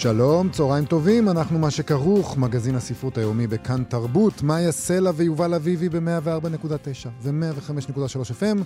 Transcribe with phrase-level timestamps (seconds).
[0.00, 5.88] שלום, צהריים טובים, אנחנו מה שכרוך, מגזין הספרות היומי בכאן תרבות, מאיה סלע ויובל אביבי
[5.88, 8.58] ב-104.9 ו-105.3 FM,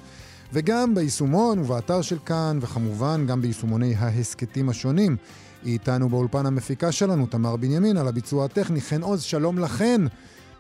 [0.53, 5.17] וגם ביישומון ובאתר של כאן, וכמובן גם ביישומוני ההסכתים השונים.
[5.65, 10.01] היא איתנו באולפן המפיקה שלנו, תמר בנימין, על הביצוע הטכני, חן עוז, שלום לכן.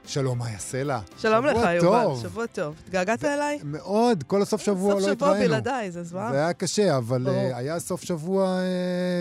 [0.06, 0.98] שלום, מאיה סלע.
[1.16, 2.74] שלום לך, יובל, שבוע טוב.
[2.84, 3.58] התגעגעת אליי?
[3.64, 5.18] מאוד, כל הסוף שבוע לא התראינו.
[5.18, 6.32] סוף שבוע בלעדיי, זה זוועה.
[6.32, 8.58] זה היה קשה, אבל uh, היה סוף שבוע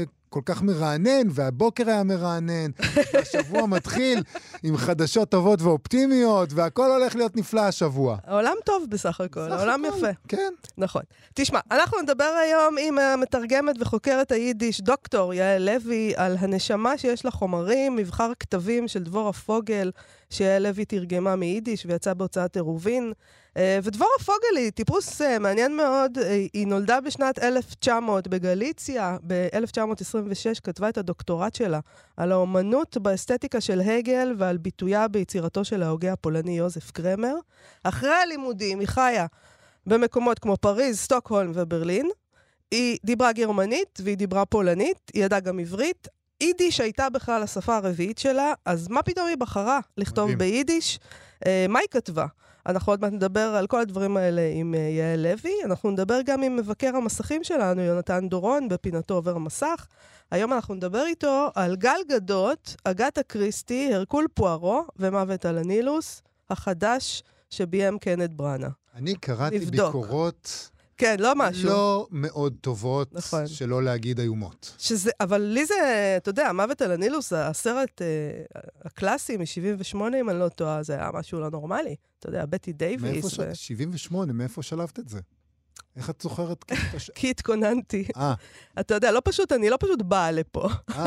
[0.05, 2.72] uh, כל כך מרענן, והבוקר היה מרענן,
[3.14, 4.23] והשבוע מתחיל
[4.64, 8.17] עם חדשות טובות ואופטימיות, והכל הולך להיות נפלא השבוע.
[8.23, 10.08] העולם טוב בסך הכל, העולם יפה.
[10.28, 10.53] כן.
[10.78, 11.02] נכון.
[11.33, 17.31] תשמע, אנחנו נדבר היום עם המתרגמת וחוקרת היידיש, דוקטור יעל לוי, על הנשמה שיש לה
[17.31, 19.92] חומרים, מבחר כתבים של דבורה פוגל,
[20.30, 23.14] שיעל לוי תרגמה מיידיש ויצא בהוצאת עירובין.
[23.57, 30.61] אה, ודבורה פוגל היא טיפוס אה, מעניין מאוד, אה, היא נולדה בשנת 1900 בגליציה, ב-1926
[30.63, 31.80] כתבה את הדוקטורט שלה
[32.17, 37.35] על האומנות באסתטיקה של הגל ועל ביטויה ביצירתו של ההוגה הפולני יוזף קרמר.
[37.83, 39.25] אחרי הלימודים היא חיה
[39.86, 42.09] במקומות כמו פריז, סטוקהולם וברלין.
[42.71, 46.08] היא דיברה גרמנית והיא דיברה פולנית, היא ידעה גם עברית.
[46.41, 50.38] יידיש הייתה בכלל השפה הרביעית שלה, אז מה פתאום היא בחרה לכתוב מדהים.
[50.38, 50.99] ביידיש?
[51.69, 52.25] מה היא כתבה?
[52.66, 55.54] אנחנו עוד מעט נדבר על כל הדברים האלה עם uh, יעל לוי.
[55.66, 59.88] אנחנו נדבר גם עם מבקר המסכים שלנו, יונתן דורון, בפינתו עובר המסך.
[60.31, 67.23] היום אנחנו נדבר איתו על גל גדות, אגתה קריסטי, הרקול פוארו ומוות על הנילוס, החדש
[67.50, 68.70] שביים קנד בראנה.
[68.95, 69.95] אני קראתי נבדוק.
[69.95, 70.70] ביקורות...
[71.02, 71.70] כן, לא משהו.
[71.70, 73.48] לא מאוד טובות, נכון.
[73.48, 74.76] שלא להגיד איומות.
[74.78, 75.73] שזה, אבל לי זה,
[76.17, 78.08] אתה יודע, מוות על הנילוס, הסרט אה,
[78.86, 81.95] הקלאסי מ-78, אם אני לא טועה, זה היה משהו לא נורמלי.
[82.20, 83.12] אתה יודע, בטי דייוויס.
[83.12, 83.56] מאיפה ו...
[83.56, 83.67] ש...
[83.67, 85.20] 78, מאיפה שלבת את זה?
[85.97, 86.65] איך את זוכרת?
[87.15, 88.07] כי התכוננתי.
[88.17, 88.33] אה.
[88.79, 90.69] אתה יודע, לא פשוט, אני לא פשוט באה לפה.
[90.89, 91.05] אה.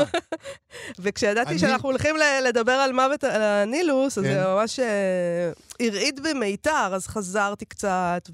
[0.99, 4.53] וכשידעתי שאנחנו הולכים לדבר על מוות על הנילוס, אז זה כן.
[4.53, 8.29] ממש אה, הרעיד במיתר, אז חזרתי קצת,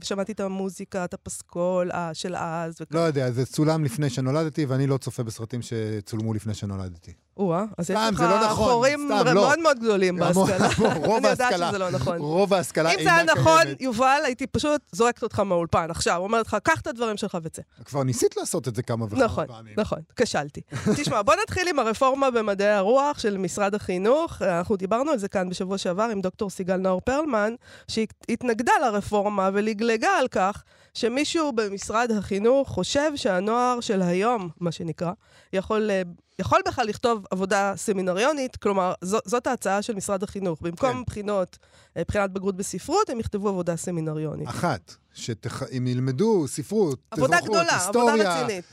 [0.00, 2.74] ושמעתי את המוזיקה, את הפסקול של אז.
[2.90, 7.12] לא יודע, זה צולם לפני שנולדתי, ואני לא צופה בסרטים שצולמו לפני שנולדתי.
[7.36, 9.34] או-אה, אז יש לך לא נכון, חורים לא.
[9.34, 10.68] מאוד מאוד גדולים בהשכלה.
[11.06, 11.28] רוב ההשכלה.
[11.28, 12.18] אני יודעת שזה לא נכון.
[12.18, 13.20] רוב ההשכלה אינה קיימת.
[13.20, 16.86] אם זה היה נכון, יובל, הייתי פשוט זורקת אותך מהאולפן עכשיו, אומרת לך, קח את
[16.86, 17.62] הדברים שלך וצא.
[17.84, 19.74] כבר ניסית לעשות את זה כמה וכמה נכון, פעמים.
[19.78, 20.60] נכון, נכון, כשלתי.
[20.96, 24.42] תשמע, בוא נתחיל עם הרפורמה במדעי הרוח של משרד החינוך.
[24.42, 27.54] אנחנו דיברנו על זה כאן בשבוע שעבר עם דוקטור סיגל נאור פרלמן,
[27.88, 30.62] שהתנגדה לרפורמה ולגלגה על כך
[30.94, 35.12] שמישהו במשרד החינוך חושב שהנוער של היום, מה שנקרא,
[35.52, 36.02] יכול אה,
[36.38, 40.58] יכול בכלל לכתוב עבודה סמינריונית, כלומר, זו, זאת ההצעה של משרד החינוך.
[40.62, 41.02] במקום כן.
[41.06, 41.58] בחינות,
[41.96, 44.48] אה, בחינת בגרות בספרות, הם יכתבו עבודה סמינריונית.
[44.48, 48.64] אחת, שאם ילמדו ספרות, עבודה אזרחות, גדולה, היסטוריה, עבודה רצינית.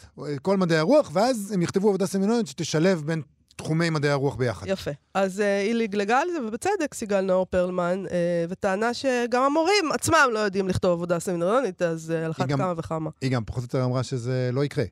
[0.42, 3.22] כל מדעי הרוח, ואז הם יכתבו עבודה סמינריונית שתשלב בין
[3.56, 4.68] תחומי מדעי הרוח ביחד.
[4.68, 4.92] יפה.
[5.14, 8.12] אז uh, היא לגלגה על זה, ובצדק, סיגל נאור פרלמן, uh,
[8.50, 13.10] וטענה שגם המורים עצמם לא יודעים לכתוב עבודה סמינריונית, אז uh, על אחת כמה וכמה.
[13.22, 14.86] היא גם פחות או יותר אמרה שזה לא יקרה.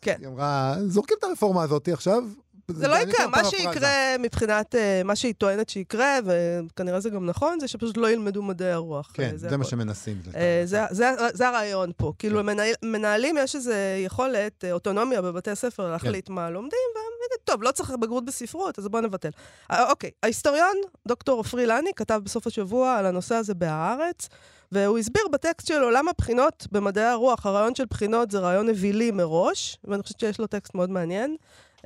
[0.00, 0.16] כן.
[0.20, 2.24] היא אמרה, זורקים את הרפורמה הזאת עכשיו.
[2.68, 7.60] זה לא יקרה, מה שיקרה מבחינת, uh, מה שהיא טוענת שיקרה, וכנראה זה גם נכון,
[7.60, 9.10] זה שפשוט לא ילמדו מדעי הרוח.
[9.14, 10.22] כן, זה, זה מה שמנסים.
[10.64, 10.88] זה, uh,
[11.32, 12.06] זה, הרעיון פה.
[12.06, 12.12] כן.
[12.18, 13.72] כאילו, מנהל, מנהלים, יש איזו
[14.04, 16.32] יכולת, אוטונומיה בבתי הספר להחליט כן.
[16.32, 19.30] מה לומדים, והם יגידו, טוב, לא צריך בגרות בספרות, אז בואו נבטל.
[19.72, 20.76] אוקיי, ההיסטוריון,
[21.08, 24.28] דוקטור עופרי לני, כתב בסוף השבוע על הנושא הזה בהארץ.
[24.72, 29.78] והוא הסביר בטקסט שלו למה בחינות במדעי הרוח, הרעיון של בחינות זה רעיון אווילי מראש,
[29.84, 31.36] ואני חושבת שיש לו טקסט מאוד מעניין.
[31.78, 31.80] Uh,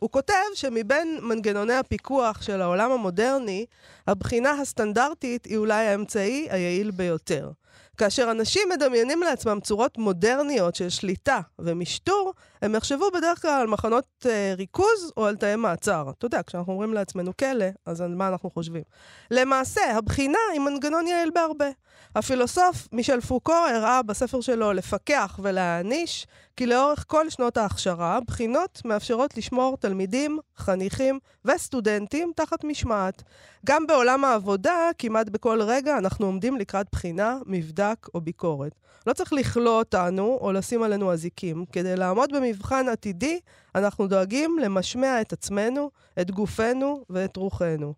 [0.00, 3.66] הוא כותב שמבין מנגנוני הפיקוח של העולם המודרני,
[4.06, 7.50] הבחינה הסטנדרטית היא אולי האמצעי היעיל ביותר.
[7.96, 12.32] כאשר אנשים מדמיינים לעצמם צורות מודרניות של שליטה ומשטור,
[12.62, 16.10] הם יחשבו בדרך כלל על מחנות אה, ריכוז או על תאי מעצר.
[16.18, 18.82] אתה יודע, כשאנחנו אומרים לעצמנו כלא, אז על מה אנחנו חושבים?
[19.30, 21.68] למעשה, הבחינה היא מנגנון יעיל בהרבה.
[22.14, 26.26] הפילוסוף מישל פוקו הראה בספר שלו לפקח ולהעניש
[26.56, 33.22] כי לאורך כל שנות ההכשרה, בחינות מאפשרות לשמור תלמידים, חניכים וסטודנטים תחת משמעת.
[33.66, 38.72] גם בעולם העבודה, כמעט בכל רגע אנחנו עומדים לקראת בחינה, מבדק או ביקורת.
[39.06, 41.64] לא צריך לכלוא אותנו או לשים עלינו אזיקים.
[41.72, 43.40] כדי לעמוד במבחן עתידי,
[43.74, 45.90] אנחנו דואגים למשמע את עצמנו,
[46.20, 47.94] את גופנו ואת רוחנו.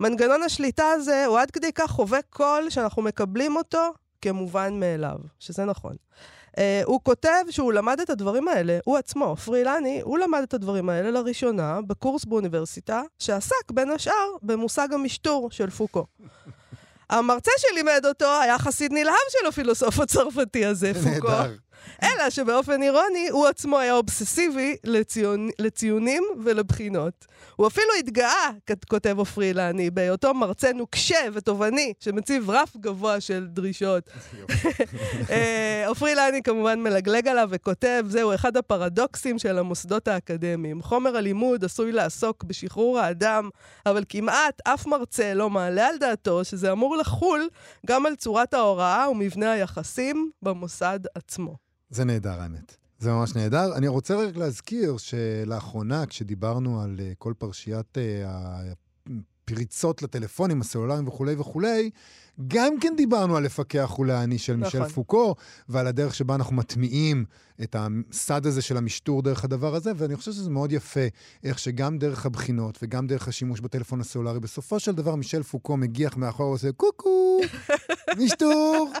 [0.00, 5.64] מנגנון השליטה הזה הוא עד כדי כך חובק קול שאנחנו מקבלים אותו כמובן מאליו, שזה
[5.64, 5.96] נכון.
[6.56, 10.88] Uh, הוא כותב שהוא למד את הדברים האלה, הוא עצמו, פרילני, הוא למד את הדברים
[10.88, 16.06] האלה לראשונה בקורס באוניברסיטה, שעסק בין השאר במושג המשטור של פוקו.
[17.10, 21.28] המרצה שלימד אותו היה חסיד נלהב של הפילוסוף הצרפתי הזה, פוקו.
[21.28, 21.54] נהדר.
[22.02, 27.26] אלא שבאופן אירוני, הוא עצמו היה אובססיבי לציון, לציונים ולבחינות.
[27.56, 28.50] הוא אפילו התגאה,
[28.90, 34.04] כותב עופרי אילני, בהיותו מרצה נוקשה ותובעני, שמציב רף גבוה של דרישות.
[35.30, 40.82] אה, עופרי אילני כמובן מלגלג עליו וכותב, זהו אחד הפרדוקסים של המוסדות האקדמיים.
[40.82, 43.50] חומר הלימוד עשוי לעסוק בשחרור האדם,
[43.86, 47.48] אבל כמעט אף מרצה לא מעלה על דעתו שזה אמור לחול
[47.86, 51.66] גם על צורת ההוראה ומבנה היחסים במוסד עצמו.
[51.90, 52.76] זה נהדר, האמת.
[52.98, 53.76] זה ממש נהדר.
[53.76, 61.90] אני רוצה רק להזכיר שלאחרונה, כשדיברנו על uh, כל פרשיית הפריצות לטלפונים הסלולריים וכולי וכולי,
[62.48, 64.90] גם כן דיברנו על לפקח ולהעניש של מישל נכון.
[64.90, 65.34] פוקו,
[65.68, 67.24] ועל הדרך שבה אנחנו מטמיעים
[67.62, 71.00] את הסד הזה של המשטור דרך הדבר הזה, ואני חושב שזה מאוד יפה,
[71.44, 76.16] איך שגם דרך הבחינות וגם דרך השימוש בטלפון הסלולרי, בסופו של דבר מישל פוקו מגיח
[76.16, 77.40] מאחור ועושה קוקו,
[78.18, 78.92] משטור.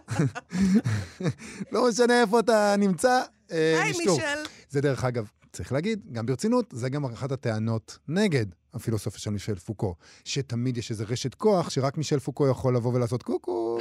[1.72, 3.22] לא משנה איפה אתה נמצא,
[3.52, 4.16] אה, היי, משטור.
[4.16, 4.50] מישל.
[4.70, 9.54] זה דרך אגב, צריך להגיד, גם ברצינות, זה גם אחת הטענות נגד הפילוסופיה של מישל
[9.54, 9.94] פוקו,
[10.24, 13.78] שתמיד יש איזה רשת כוח שרק מישל פוקו יכול לבוא ולעשות קוקו,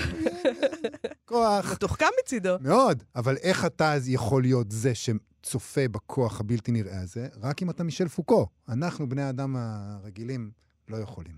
[1.26, 1.72] כוח.
[1.72, 2.56] מתוחכם מצידו.
[2.62, 7.28] מאוד, אבל איך אתה אז יכול להיות זה שצופה בכוח הבלתי נראה הזה?
[7.42, 8.48] רק אם אתה מישל פוקו.
[8.70, 10.52] אנחנו, בני האדם הרגילים,
[10.90, 11.38] לא יכולים.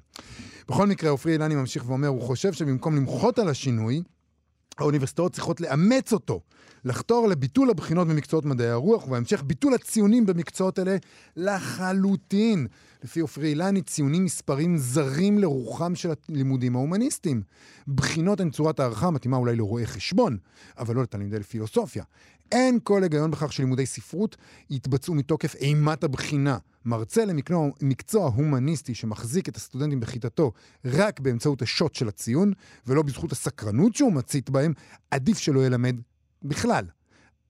[0.68, 4.04] בכל מקרה, עופרי אילני ממשיך ואומר, הוא חושב שבמקום למחות על השינוי,
[4.77, 6.42] האוניברסיטאות צריכות לאמץ אותו,
[6.88, 10.98] לחתור לביטול הבחינות במקצועות מדעי הרוח, ובהמשך ביטול הציונים במקצועות אלה
[11.36, 12.68] לחלוטין.
[13.04, 17.42] לפי עופרי אילני, ציונים מספרים זרים לרוחם של הלימודים ההומניסטיים.
[17.88, 20.38] בחינות הן צורת הערכה מתאימה אולי לרואי חשבון,
[20.78, 22.04] אבל לא לתלמידי פילוסופיה.
[22.51, 24.38] אין כל היגיון בכך שלימודי ספרות
[24.69, 26.57] יתבצעו מתוקף אימת הבחינה.
[26.86, 30.51] מרצה למקצוע מקצוע הומניסטי שמחזיק את הסטודנטים בכיתתו
[30.86, 32.54] רק באמצעות השוט של הציון,
[32.88, 34.74] ולא בזכות הסקרנות שהוא מצית בהם,
[35.12, 35.95] עדיף שלא ילמד
[36.44, 36.86] בכלל.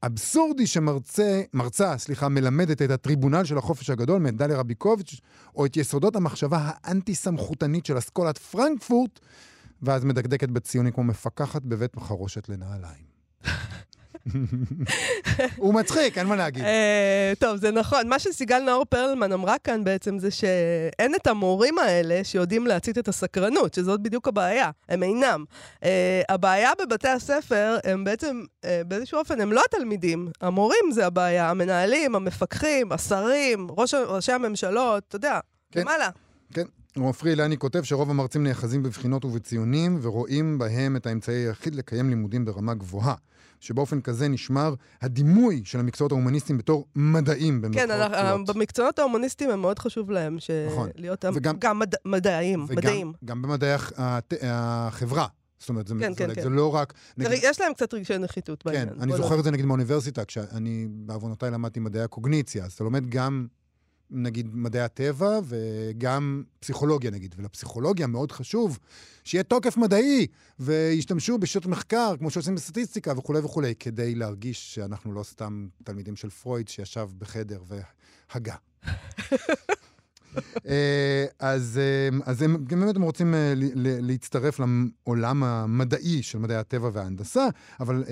[0.04, 5.22] אבסורדי שמרצה, מרצה, סליחה, מלמדת את הטריבונל של החופש הגדול מאת דליה רביקוביץ',
[5.56, 9.20] או את יסודות המחשבה האנטי-סמכותנית של אסכולת פרנקפורט,
[9.82, 13.08] ואז מדקדקת בציונים כמו מפקחת בבית חרושת לנעליים.
[15.58, 16.64] הוא מצחיק, אין מה להגיד.
[16.64, 18.08] אה, טוב, זה נכון.
[18.08, 23.08] מה שסיגל נאור פרלמן אמרה כאן בעצם זה שאין את המורים האלה שיודעים להצית את
[23.08, 24.70] הסקרנות, שזאת בדיוק הבעיה.
[24.90, 25.46] הם אינם.
[25.84, 30.32] אה, הבעיה בבתי הספר הם בעצם, אה, באיזשהו אופן, הם לא התלמידים.
[30.42, 35.40] המורים זה הבעיה, המנהלים, המפקחים, השרים, ראש, ראשי הממשלות, אתה יודע,
[35.72, 35.82] כן.
[35.82, 36.10] למעלה.
[36.54, 36.64] כן.
[37.06, 42.46] עופרי אילני כותב שרוב המרצים נאחזים בבחינות ובציונים ורואים בהם את האמצעי היחיד לקיים לימודים
[42.46, 43.16] ברמה גבוהה.
[43.60, 48.56] שבאופן כזה נשמר הדימוי של המקצועות ההומניסטיים בתור מדעים כן, במרכאות אנחנו- כפולות.
[48.58, 50.52] במקצועות ההומניסטיים הם מאוד חשוב להם ש...
[50.72, 50.90] נכון.
[50.96, 51.94] להיות וגם- גם מד...
[52.06, 53.14] מדעיים, וגם- מדעים.
[53.26, 55.28] גם במדעי הת- החברה.
[55.60, 56.52] זאת אומרת, זה, כן, זה, כן, זה כן.
[56.52, 56.94] לא רק...
[57.18, 58.90] זה- נגיד, יש להם קצת רגשי נחיתות כן, בעניין.
[59.00, 62.84] אני בוא זוכר לא- את זה נגיד באוניברסיטה, כשאני בעוונותיי למדתי מדעי הקוגניציה, אז אתה
[62.84, 63.48] לומד גם,
[64.12, 68.80] נגיד, מדעי הטבע וגם פסיכולוגיה נגיד, ולפסיכולוגיה מאוד חשוב
[69.24, 70.28] שיהיה תוקף מדעי,
[70.60, 76.30] וישתמשו בשיטות מחקר, כמו שעושים בסטטיסטיקה וכולי וכולי, כדי להרגיש שאנחנו לא סתם תלמידים של
[76.30, 78.56] פרויד שישב בחדר והגה.
[80.68, 83.54] אה, אז, אה, אז הם באמת הם רוצים אה,
[84.02, 87.48] להצטרף לעולם המדעי של מדעי הטבע וההנדסה,
[87.80, 88.04] אבל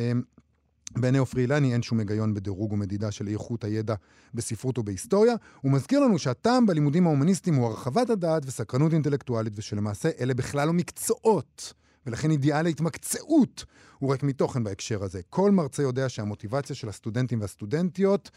[0.92, 3.96] בעיני עופרי אילני אין שום היגיון בדירוג ומדידה של איכות הידע
[4.34, 5.36] בספרות ובהיסטוריה.
[5.62, 10.74] הוא מזכיר לנו שהטעם בלימודים ההומניסטיים הוא הרחבת הדעת וסקרנות אינטלקטואלית, ושלמעשה אלה בכלל לא
[10.74, 11.74] מקצועות.
[12.06, 13.66] ולכן אידיאל ההתמקצעות
[14.00, 15.22] הוא ריק מתוכן בהקשר הזה.
[15.30, 18.32] כל מרצה יודע שהמוטיבציה של הסטודנטים והסטודנטיות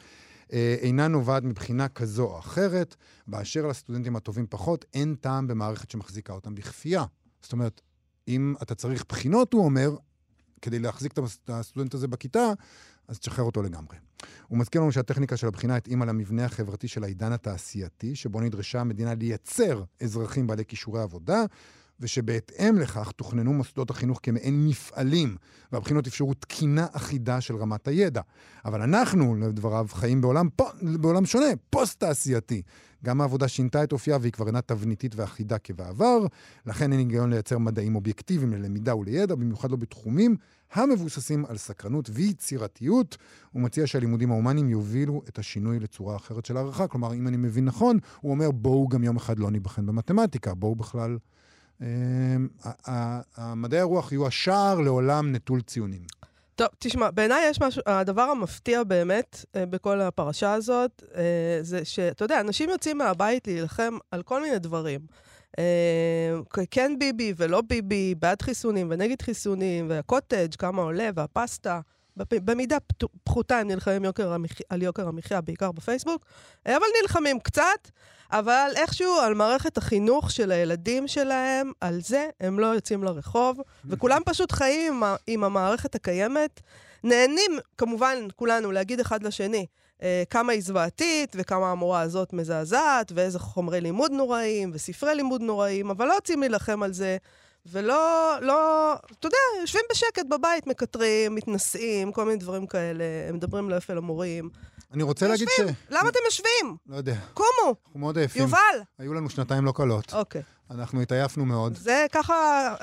[0.52, 2.96] אה, אינה נובעת מבחינה כזו או אחרת.
[3.26, 7.04] באשר לסטודנטים הטובים פחות, אין טעם במערכת שמחזיקה אותם בכפייה.
[7.42, 7.80] זאת אומרת,
[8.28, 9.96] אם אתה צריך בחינות, הוא אומר,
[10.62, 12.52] כדי להחזיק את הסטודנט הזה בכיתה,
[13.08, 13.96] אז תשחרר אותו לגמרי.
[14.48, 19.14] הוא מזכיר לנו שהטכניקה של הבחינה התאימה למבנה החברתי של העידן התעשייתי, שבו נדרשה המדינה
[19.14, 21.44] לייצר אזרחים בעלי כישורי עבודה,
[22.00, 25.36] ושבהתאם לכך תוכננו מוסדות החינוך כמעין מפעלים,
[25.72, 28.20] והבחינות אפשרו תקינה אחידה של רמת הידע.
[28.64, 32.62] אבל אנחנו, לדבריו, חיים בעולם, פו, בעולם שונה, פוסט-תעשייתי.
[33.04, 36.18] גם העבודה שינתה את אופייה והיא כבר אינה תבניתית ואחידה כבעבר,
[36.66, 40.36] לכן אין היגיון לייצר מדעים אובייקטיביים ללמידה ולידע, במיוחד לא בתחומים
[40.72, 43.16] המבוססים על סקרנות ויצירתיות.
[43.52, 46.88] הוא מציע שהלימודים ההומניים יובילו את השינוי לצורה אחרת של הערכה.
[46.88, 50.74] כלומר, אם אני מבין נכון, הוא אומר, בואו גם יום אחד לא ניבחן במתמטיקה, בואו
[50.74, 51.18] בכלל...
[51.82, 56.02] אה, מדעי הרוח יהיו השער לעולם נטול ציונים.
[56.58, 62.24] טוב, תשמע, בעיניי יש משהו, הדבר המפתיע באמת אה, בכל הפרשה הזאת, אה, זה שאתה
[62.24, 65.00] יודע, אנשים יוצאים מהבית להילחם על כל מיני דברים.
[65.58, 71.80] אה, כן ביבי ולא ביבי, בעד חיסונים ונגד חיסונים, והקוטג', כמה עולה, והפסטה.
[72.30, 72.76] במידה
[73.24, 74.50] פחותה הם נלחמים יוקר המח...
[74.68, 76.24] על יוקר המחיה, בעיקר בפייסבוק,
[76.66, 77.90] אבל נלחמים קצת,
[78.32, 84.22] אבל איכשהו על מערכת החינוך של הילדים שלהם, על זה הם לא יוצאים לרחוב, וכולם
[84.24, 85.16] פשוט חיים עם, ה...
[85.26, 86.60] עם המערכת הקיימת.
[87.04, 89.66] נהנים, כמובן, כולנו, להגיד אחד לשני
[90.02, 95.90] אה, כמה היא זוועתית, וכמה המורה הזאת מזעזעת, ואיזה חומרי לימוד נוראים, וספרי לימוד נוראים,
[95.90, 97.16] אבל לא יוצאים להילחם על זה.
[97.66, 103.76] ולא, לא, אתה יודע, יושבים בשקט בבית, מקטרים, מתנשאים, כל מיני דברים כאלה, מדברים לא
[103.76, 104.50] יפה למורים.
[104.92, 105.60] אני רוצה להגיד ש...
[105.90, 106.76] למה אתם יושבים?
[106.86, 107.16] לא יודע.
[107.34, 107.74] קומו.
[107.86, 108.42] אנחנו מאוד עייפים.
[108.42, 108.58] יובל.
[108.98, 110.14] היו לנו שנתיים לא קלות.
[110.14, 110.42] אוקיי.
[110.70, 111.76] אנחנו התעייפנו מאוד.
[111.76, 112.34] זה ככה,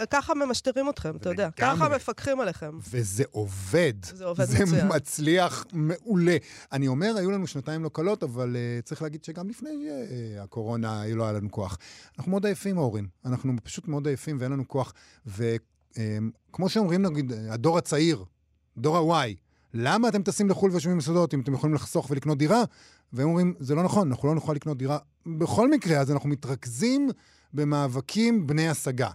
[0.09, 1.49] ככה ממשטרים אתכם, אתה יודע.
[1.51, 2.79] ככה מפקחים עליכם.
[2.91, 3.93] וזה עובד.
[4.03, 4.65] זה עובד מצוין.
[4.65, 6.37] זה מצליח מעולה.
[6.71, 11.03] אני אומר, היו לנו שנתיים לא קלות, אבל uh, צריך להגיד שגם לפני uh, הקורונה
[11.07, 11.77] לא היה לנו כוח.
[12.17, 13.07] אנחנו מאוד עייפים, ההורים.
[13.25, 14.93] אנחנו פשוט מאוד עייפים ואין לנו כוח.
[15.25, 18.25] וכמו uh, שאומרים, נגיד, הדור הצעיר,
[18.77, 19.35] דור ה-Y,
[19.73, 22.63] למה אתם טסים לחו"ל ויושבים במסעדות אם אתם יכולים לחסוך ולקנות דירה?
[23.13, 24.97] והם אומרים, זה לא נכון, אנחנו לא נוכל לקנות דירה.
[25.25, 27.09] בכל מקרה, אז אנחנו מתרכזים
[27.55, 29.09] במאבקים בני השגה.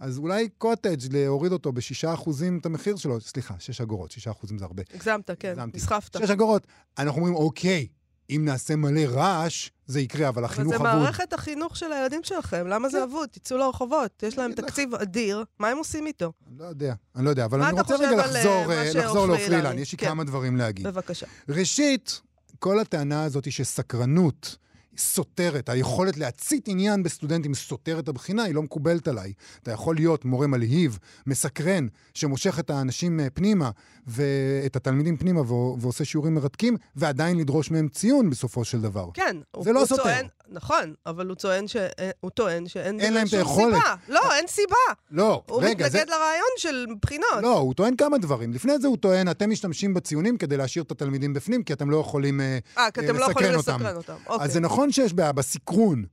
[0.00, 4.58] אז אולי קוטג' להוריד אותו בשישה אחוזים את המחיר שלו, סליחה, שש אגורות, שישה אחוזים
[4.58, 4.82] זה הרבה.
[4.94, 6.16] הגזמת, כן, נסחפת.
[6.22, 6.66] שש אגורות.
[6.98, 7.86] אנחנו אומרים, אוקיי,
[8.30, 10.86] אם נעשה מלא רעש, זה יקרה, אבל החינוך אבוד.
[10.86, 13.02] אבל זה מערכת החינוך של הילדים שלכם, למה זה כן.
[13.02, 13.28] אבוד?
[13.28, 16.32] תצאו לרחובות, יש להם תקציב אדיר, מה הם עושים איתו?
[16.48, 19.78] אני לא יודע, אני לא יודע, אבל אני רוצה רגע לחזור, אה, לחזור לעופרי אילן,
[19.78, 20.06] יש לי כן.
[20.06, 20.86] כמה דברים להגיד.
[20.86, 21.26] בבקשה.
[21.48, 22.20] ראשית,
[22.58, 24.56] כל הטענה הזאת היא שסקרנות
[24.96, 29.32] סותרת, היכולת להצית עניין בסטודנטים סותרת הבחינה, היא לא מקובלת עליי.
[29.62, 33.70] אתה יכול להיות מורה מלהיב, מסקרן, שמושך את האנשים אה, פנימה,
[34.06, 35.40] ואת התלמידים פנימה,
[35.80, 39.08] ועושה שיעורים מרתקים, ועדיין לדרוש מהם ציון בסופו של דבר.
[39.14, 39.36] כן.
[39.60, 40.02] זה לא סותר.
[40.02, 41.76] טוען, נכון, אבל הוא טוען, ש...
[42.20, 43.74] הוא טוען שאין אין להם את היכולת.
[43.74, 43.94] סיבה.
[44.08, 44.76] לא, אין סיבה.
[45.10, 46.04] לא, הוא רגע, מתנגד זה...
[46.04, 47.42] לרעיון של בחינות.
[47.42, 48.52] לא, הוא טוען כמה דברים.
[48.52, 51.96] לפני זה הוא טוען, אתם משתמשים בציונים כדי להשאיר את התלמידים בפנים, כי אתם לא
[51.96, 54.16] יכולים אה, 아, כי אתם אה, לא יכולים לסקרן אותם.
[54.26, 54.44] אוקיי.
[54.44, 56.04] אז זה נכון שיש בעיה בסקרון,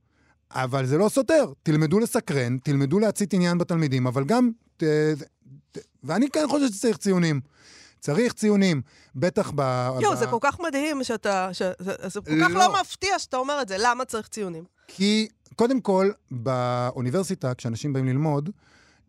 [0.50, 1.44] אבל זה לא סותר.
[1.62, 4.50] תלמדו לסקרן, תלמדו להצית עניין בתלמידים, אבל גם...
[4.76, 4.84] ת...
[5.72, 5.78] ת...
[6.04, 7.40] ואני כן חושב שצריך ציונים.
[8.00, 8.82] צריך ציונים,
[9.16, 9.60] בטח ב...
[10.00, 10.18] יואו, ב...
[10.18, 11.48] זה כל כך מדהים שאתה...
[11.52, 11.62] ש...
[11.78, 12.58] זה, זה כל כך לא.
[12.58, 13.76] לא מפתיע שאתה אומר את זה.
[13.78, 14.64] למה צריך ציונים?
[14.86, 18.50] כי, קודם כל, באוניברסיטה, כשאנשים באים ללמוד,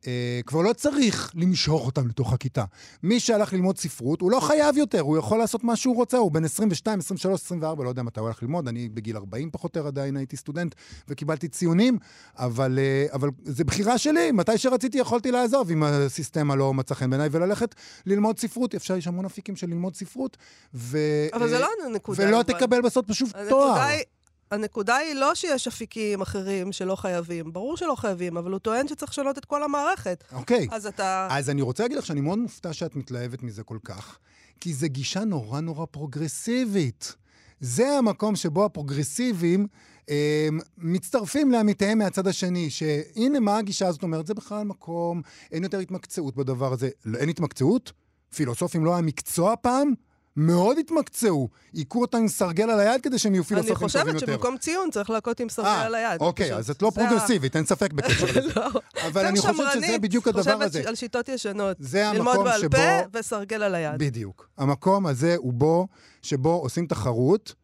[0.07, 2.63] אה, כבר לא צריך למשוך אותם לתוך הכיתה.
[3.03, 6.31] מי שהלך ללמוד ספרות, הוא לא חייב יותר, הוא יכול לעשות מה שהוא רוצה, הוא
[6.31, 9.79] בן 22, 23, 24, לא יודע מתי הוא הולך ללמוד, אני בגיל 40 פחות או
[9.79, 10.75] יותר עדיין הייתי סטודנט
[11.07, 11.97] וקיבלתי ציונים,
[12.37, 17.09] אבל, אה, אבל זה בחירה שלי, מתי שרציתי יכולתי לעזוב אם הסיסטמה לא מצא חן
[17.09, 18.75] בעיניי וללכת ללמוד ספרות.
[18.75, 20.37] אפשר, יש המון אפיקים של ללמוד ספרות,
[20.73, 20.97] ו...
[21.33, 22.27] אבל זה לא הנקודה.
[22.27, 22.53] ולא אבל...
[22.53, 23.81] תקבל בסוף פשוט תואר.
[23.81, 24.03] היא...
[24.51, 29.11] הנקודה היא לא שיש אפיקים אחרים שלא חייבים, ברור שלא חייבים, אבל הוא טוען שצריך
[29.11, 30.23] לשנות את כל המערכת.
[30.31, 30.67] אוקיי.
[30.71, 31.27] אז אתה...
[31.31, 34.17] אז אני רוצה להגיד לך שאני מאוד מופתע שאת מתלהבת מזה כל כך,
[34.59, 37.15] כי זו גישה נורא נורא פרוגרסיבית.
[37.59, 39.67] זה המקום שבו הפרוגרסיבים
[40.09, 45.79] אה, מצטרפים לעמיתיהם מהצד השני, שהנה מה הגישה הזאת אומרת, זה בכלל מקום, אין יותר
[45.79, 46.89] התמקצעות בדבר הזה.
[47.19, 47.91] אין התמקצעות?
[48.35, 49.93] פילוסופים לא היה מקצוע פעם?
[50.37, 54.01] מאוד התמקצעו, היכו אותם עם סרגל על היד כדי שהם יהיו פילוסופים טובים יותר.
[54.01, 56.21] אני חושבת שבמקום ציון צריך להכות עם סרגל אה, על היד.
[56.21, 58.49] אוקיי, אז את לא פרוגרסיבית, אין ספק בקשר לזה.
[58.55, 58.69] לא.
[59.07, 60.67] אבל אני חושבת שזה בדיוק הדבר הזה.
[60.67, 61.77] חושבת על שיטות ישנות.
[61.93, 62.77] ללמוד בעל פה
[63.19, 63.97] וסרגל על היד.
[63.97, 64.49] בדיוק.
[64.57, 65.87] המקום הזה הוא בו,
[66.21, 67.55] שבו עושים תחרות,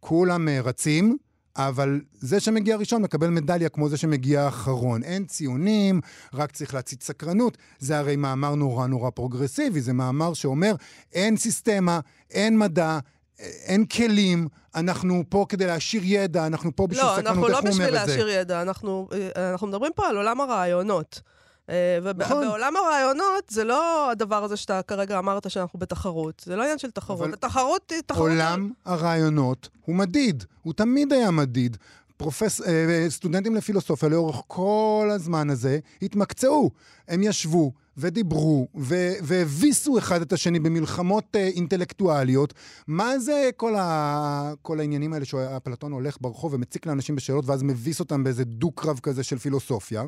[0.00, 1.16] כולם אה, רצים,
[1.56, 5.02] אבל זה שמגיע ראשון מקבל מדליה כמו זה שמגיע אחרון.
[5.02, 6.00] אין ציונים,
[6.34, 7.56] רק צריך להציץ סקרנות.
[7.78, 10.74] זה הרי מאמר נורא נורא פרוגרסיבי, זה מאמר שאומר
[11.12, 12.98] אין סיסטמה, אין מדע,
[13.38, 17.58] אין כלים, אנחנו פה כדי להשאיר ידע, אנחנו פה בשביל לא, סקרנות, איך הוא אומר
[17.58, 17.80] את זה?
[17.80, 21.20] לא, אנחנו לא בשביל להשאיר ידע, אנחנו, אה, אנחנו מדברים פה על עולם הרעיונות.
[21.70, 22.86] אה, ובעולם נכון.
[22.86, 26.42] הרעיונות, זה לא הדבר הזה שאתה כרגע אמרת שאנחנו בתחרות.
[26.46, 27.32] זה לא עניין של תחרות.
[27.32, 28.30] התחרות היא תחרות...
[28.30, 30.44] עולם הרעיונות הוא מדיד.
[30.62, 31.76] הוא תמיד היה מדיד.
[32.16, 32.60] פרופס...
[32.60, 36.70] אה, סטודנטים לפילוסופיה לאורך כל הזמן הזה התמקצעו.
[37.08, 42.54] הם ישבו ודיברו ו- והביסו אחד את השני במלחמות אה, אינטלקטואליות.
[42.86, 44.52] מה זה כל, ה...
[44.62, 49.22] כל העניינים האלה שאפלטון הולך ברחוב ומציק לאנשים בשאלות ואז מביס אותם באיזה דו-קרב כזה
[49.22, 50.04] של פילוסופיה?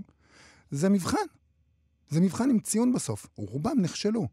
[0.71, 1.19] זה מבחן.
[2.11, 3.27] זה מבחן עם ציון בסוף.
[3.37, 4.27] רובם נכשלו.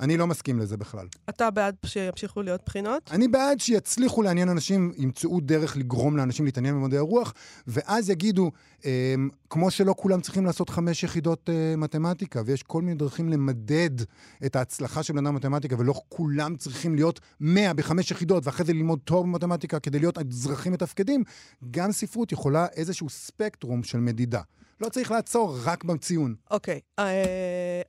[0.00, 1.06] אני לא מסכים לזה בכלל.
[1.28, 3.10] אתה בעד שימשיכו להיות בחינות?
[3.12, 7.34] אני בעד שיצליחו לעניין אנשים, ימצאו דרך לגרום לאנשים להתעניין במדעי הרוח,
[7.66, 8.50] ואז יגידו,
[8.84, 9.14] אה,
[9.50, 13.90] כמו שלא כולם צריכים לעשות חמש יחידות אה, מתמטיקה, ויש כל מיני דרכים למדד
[14.46, 18.72] את ההצלחה של בן אדם במתמטיקה, ולא כולם צריכים להיות מאה בחמש יחידות, ואחרי זה
[18.72, 21.24] ללמוד תואר במתמטיקה כדי להיות אזרחים מתפקדים,
[21.70, 24.40] גם ספרות יכולה איזשהו ספקטרום של מדידה.
[24.80, 26.34] לא צריך לעצור רק בציון.
[26.50, 27.02] אוקיי, okay.
[27.02, 27.04] uh,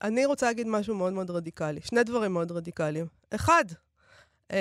[0.01, 1.79] אני רוצה להגיד משהו מאוד מאוד רדיקלי.
[1.83, 3.05] שני דברים מאוד רדיקליים.
[3.35, 4.55] אחד, uh,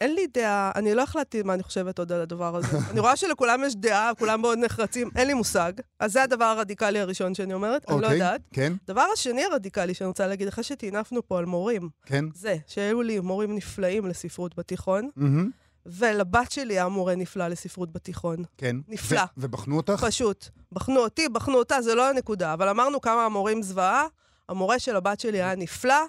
[0.00, 2.78] אין לי דעה, אני לא החלטתי מה אני חושבת עוד על הדבר הזה.
[2.90, 5.72] אני רואה שלכולם יש דעה, כולם מאוד נחרצים, אין לי מושג.
[6.00, 8.40] אז זה הדבר הרדיקלי הראשון שאני אומרת, okay, אני לא אוקיי, יודעת.
[8.52, 8.72] כן.
[8.84, 12.24] הדבר השני הרדיקלי שאני רוצה להגיד, אחרי שטינפנו פה על מורים, כן.
[12.34, 15.10] זה שהיו לי מורים נפלאים לספרות בתיכון.
[15.18, 15.59] Mm-hmm.
[15.86, 18.44] ולבת שלי היה מורה נפלא לספרות בתיכון.
[18.58, 18.76] כן.
[18.88, 19.20] נפלא.
[19.20, 20.04] ו- ובחנו אותך?
[20.06, 20.48] פשוט.
[20.72, 22.52] בחנו אותי, בחנו אותה, זה לא הנקודה.
[22.52, 24.06] אבל אמרנו כמה המורים זוועה,
[24.48, 26.04] המורה של הבת שלי היה נפלא.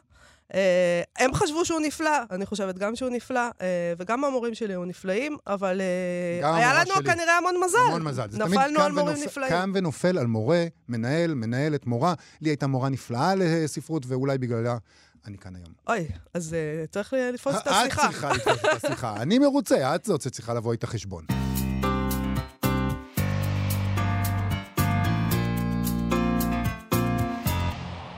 [0.53, 4.85] אה, הם חשבו שהוא נפלא, אני חושבת גם שהוא נפלא, אה, וגם המורים שלי היו
[4.85, 7.03] נפלאים, אבל אה, היה לנו שלי.
[7.03, 7.77] כנראה המון מזל.
[7.87, 8.27] המון מזל.
[8.33, 9.27] נפלנו על מורים ונופ...
[9.27, 9.51] נפלאים.
[9.51, 12.13] קם ונופל על מורה, מנהל, מנהלת, מורה.
[12.41, 14.77] לי הייתה מורה נפלאה לספרות, ואולי בגללה
[15.25, 15.73] אני כאן היום.
[15.87, 18.07] אוי, אז uh, צריך לתפוס את השיחה.
[18.07, 19.15] את צריכה לתפוס את השיחה.
[19.21, 21.25] אני מרוצה, את זאת שצריכה לבוא איתה חשבון.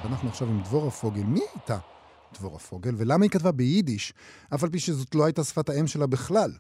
[0.04, 1.24] אנחנו עכשיו עם דבורה פוגל.
[1.24, 1.78] מי הייתה
[2.34, 4.14] דבורה פוגל, ולמה היא כתבה ביידיש,
[4.56, 6.52] אף על פי שזאת לא הייתה שפת האם שלה בכלל?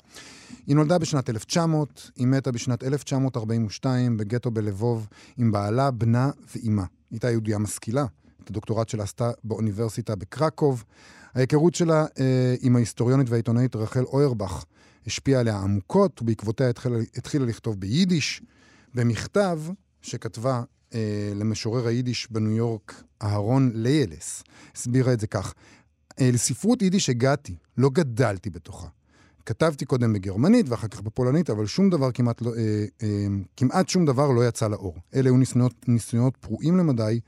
[0.67, 5.07] היא נולדה בשנת 1900, היא מתה בשנת 1942 בגטו בלבוב
[5.37, 6.81] עם בעלה, בנה ואימה.
[6.81, 8.05] היא הייתה יהודייה משכילה,
[8.43, 10.83] את הדוקטורט שלה עשתה באוניברסיטה בקרקוב.
[11.35, 14.65] ההיכרות שלה אה, עם ההיסטוריונית והעיתונאית רחל אוירבך
[15.07, 18.41] השפיעה עליה עמוקות, ובעקבותיה התחילה, התחילה לכתוב ביידיש,
[18.93, 19.59] במכתב
[20.01, 24.43] שכתבה אה, למשורר היידיש בניו יורק, אהרון ליילס,
[24.75, 25.53] הסבירה את זה כך:
[26.19, 28.87] אה, לספרות יידיש הגעתי, לא גדלתי בתוכה.
[29.45, 34.05] כתבתי קודם בגרמנית ואחר כך בפולנית, אבל שום דבר כמעט לא, אה, אה, כמעט שום
[34.05, 34.95] דבר לא יצא לאור.
[35.15, 37.19] אלה היו ניסיונות, ניסיונות פרועים למדי,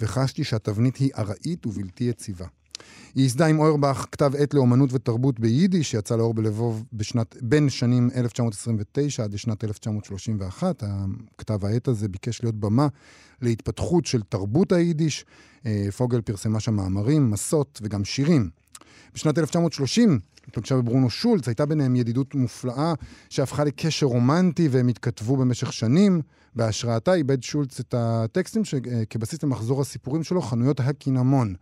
[0.00, 2.46] וחשתי שהתבנית היא ארעית ובלתי יציבה.
[3.14, 8.10] היא ייסדה עם אוירבך כתב עת לאומנות ותרבות ביידיש, שיצא לאור בלבוב בשנת, בין שנים
[8.16, 10.82] 1929 עד לשנת 1931.
[11.36, 12.88] הכתב העת הזה ביקש להיות במה
[13.42, 15.24] להתפתחות של תרבות היידיש.
[15.66, 18.50] אה, פוגל פרסמה שם מאמרים, מסות וגם שירים.
[19.14, 20.18] בשנת 1930
[20.52, 22.94] פגשה בברונו שולץ, הייתה ביניהם ידידות מופלאה
[23.30, 26.20] שהפכה לקשר רומנטי והם התכתבו במשך שנים.
[26.56, 31.54] בהשראתה איבד שולץ את הטקסטים שכבסיס למחזור הסיפורים שלו, חנויות הקינמון.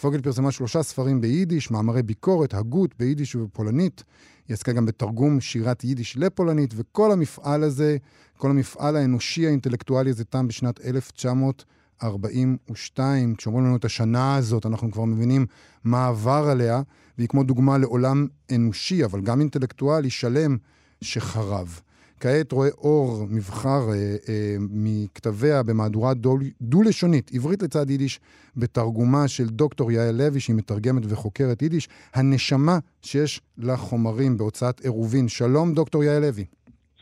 [0.00, 4.04] פוגל פרסמה שלושה ספרים ביידיש, מאמרי ביקורת, הגות ביידיש ובפולנית.
[4.48, 7.96] היא עסקה גם בתרגום שירת יידיש לפולנית, וכל המפעל הזה,
[8.38, 13.34] כל המפעל האנושי האינטלקטואלי הזה תם בשנת 1942.
[13.34, 15.46] כשאומרים לנו את השנה הזאת, אנחנו כבר מבינים
[15.84, 16.82] מה עבר עליה,
[17.18, 20.56] והיא כמו דוגמה לעולם אנושי, אבל גם אינטלקטואלי שלם,
[21.00, 21.80] שחרב.
[22.22, 26.12] כעת רואה אור מבחר אה, אה, מכתביה במהדורה
[26.60, 28.20] דו-לשונית, עברית לצד יידיש,
[28.56, 35.28] בתרגומה של דוקטור יעל לוי, שהיא מתרגמת וחוקרת יידיש, הנשמה שיש לחומרים בהוצאת עירובין.
[35.28, 36.44] שלום, דוקטור יעל לוי.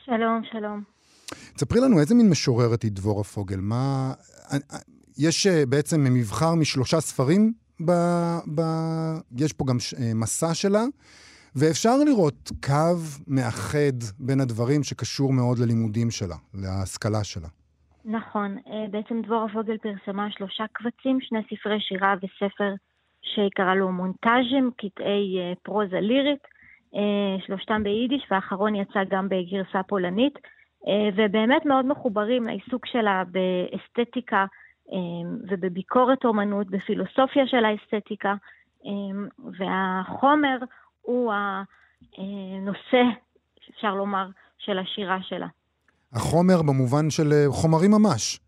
[0.04, 0.82] שלום, שלום.
[1.54, 3.60] תספרי לנו איזה מין משוררת היא דבורה פוגל.
[3.60, 4.12] מה...
[4.52, 4.78] אה, אה,
[5.18, 7.52] יש אה, בעצם מבחר משלושה ספרים,
[7.84, 7.92] ב...
[8.54, 8.62] ב...
[9.36, 9.76] יש פה גם
[10.14, 10.84] מסע שלה.
[11.56, 17.48] ואפשר לראות קו מאחד בין הדברים שקשור מאוד ללימודים שלה, להשכלה שלה.
[18.04, 18.56] נכון.
[18.66, 22.72] אה, בעצם דבורה פוגל פרסמה שלושה קבצים, שני ספרי שירה וספר
[23.22, 26.46] שקרא לו מונטאז'ים, קטעי אה, פרוזה לירית,
[26.94, 30.38] אה, שלושתם ביידיש, והאחרון יצא גם בגרסה פולנית,
[31.16, 34.44] ובאמת מאוד מחוברים לעיסוק שלה באסתטיקה
[35.48, 38.34] ובביקורת אומנות, בפילוסופיה של האסתטיקה,
[39.58, 40.58] והחומר
[41.10, 41.32] הוא
[42.18, 43.02] הנושא,
[43.70, 44.26] אפשר לומר,
[44.58, 45.46] של השירה שלה.
[46.12, 48.40] החומר במובן של אה, חומרים ממש.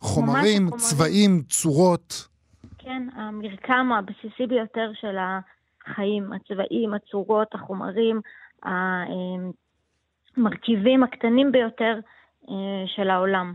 [0.00, 2.28] חומרים, ממש צבעים, צורות.
[2.78, 8.20] כן, המרקם הבסיסי ביותר של החיים, הצבעים, הצורות, החומרים,
[10.36, 11.98] המרכיבים הקטנים ביותר
[12.48, 13.54] אה, של העולם.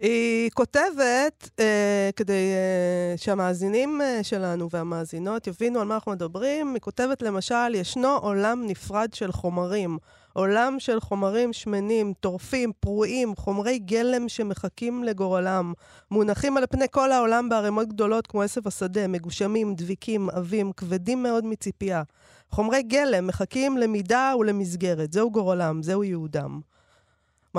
[0.00, 6.80] היא כותבת, אה, כדי אה, שהמאזינים אה, שלנו והמאזינות יבינו על מה אנחנו מדברים, היא
[6.80, 9.98] כותבת למשל, ישנו עולם נפרד של חומרים.
[10.32, 15.72] עולם של חומרים שמנים, טורפים, פרועים, חומרי גלם שמחכים לגורלם.
[16.10, 21.44] מונחים על פני כל העולם בערימות גדולות כמו עשב השדה, מגושמים, דביקים, עבים, כבדים מאוד
[21.44, 22.02] מציפייה.
[22.50, 25.12] חומרי גלם מחכים למידה ולמסגרת.
[25.12, 26.60] זהו גורלם, זהו ייעודם.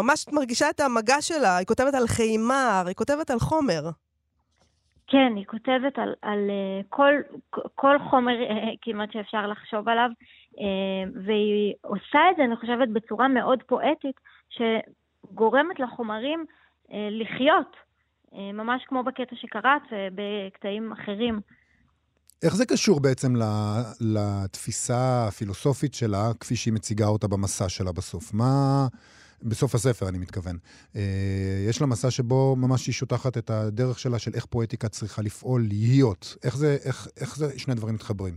[0.03, 3.89] ממש מרגישה את המגע שלה, היא כותבת על חימר, היא כותבת על חומר.
[5.07, 7.13] כן, היא כותבת על, על uh, כל,
[7.75, 10.09] כל חומר uh, כמעט שאפשר לחשוב עליו,
[11.25, 14.15] והיא עושה את זה, אני חושבת, בצורה מאוד פואטית,
[14.49, 16.45] שגורמת לחומרים
[16.91, 17.75] לחיות,
[18.33, 21.39] ממש כמו בקטע שקראת ובקטעים אחרים.
[22.43, 23.33] איך זה קשור בעצם
[24.01, 28.33] לתפיסה הפילוסופית שלה, כפי שהיא מציגה אותה במסע שלה בסוף?
[28.33, 28.87] מה...
[29.43, 30.55] בסוף הספר, אני מתכוון.
[30.95, 31.01] אה,
[31.69, 35.61] יש לה מסע שבו ממש היא שוטחת את הדרך שלה של איך פואטיקה צריכה לפעול,
[35.67, 36.35] להיות.
[36.43, 38.33] איך זה, איך, איך זה שני דברים מתחברים?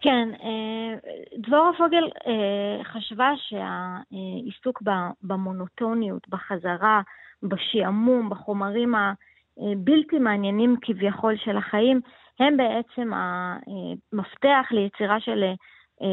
[0.00, 0.94] כן, אה,
[1.38, 4.82] דבורה פוגל אה, חשבה שהעיסוק
[5.22, 7.00] במונוטוניות, בחזרה,
[7.42, 8.94] בשעמום, בחומרים
[9.58, 12.00] הבלתי מעניינים כביכול של החיים,
[12.40, 15.44] הם בעצם המפתח ליצירה של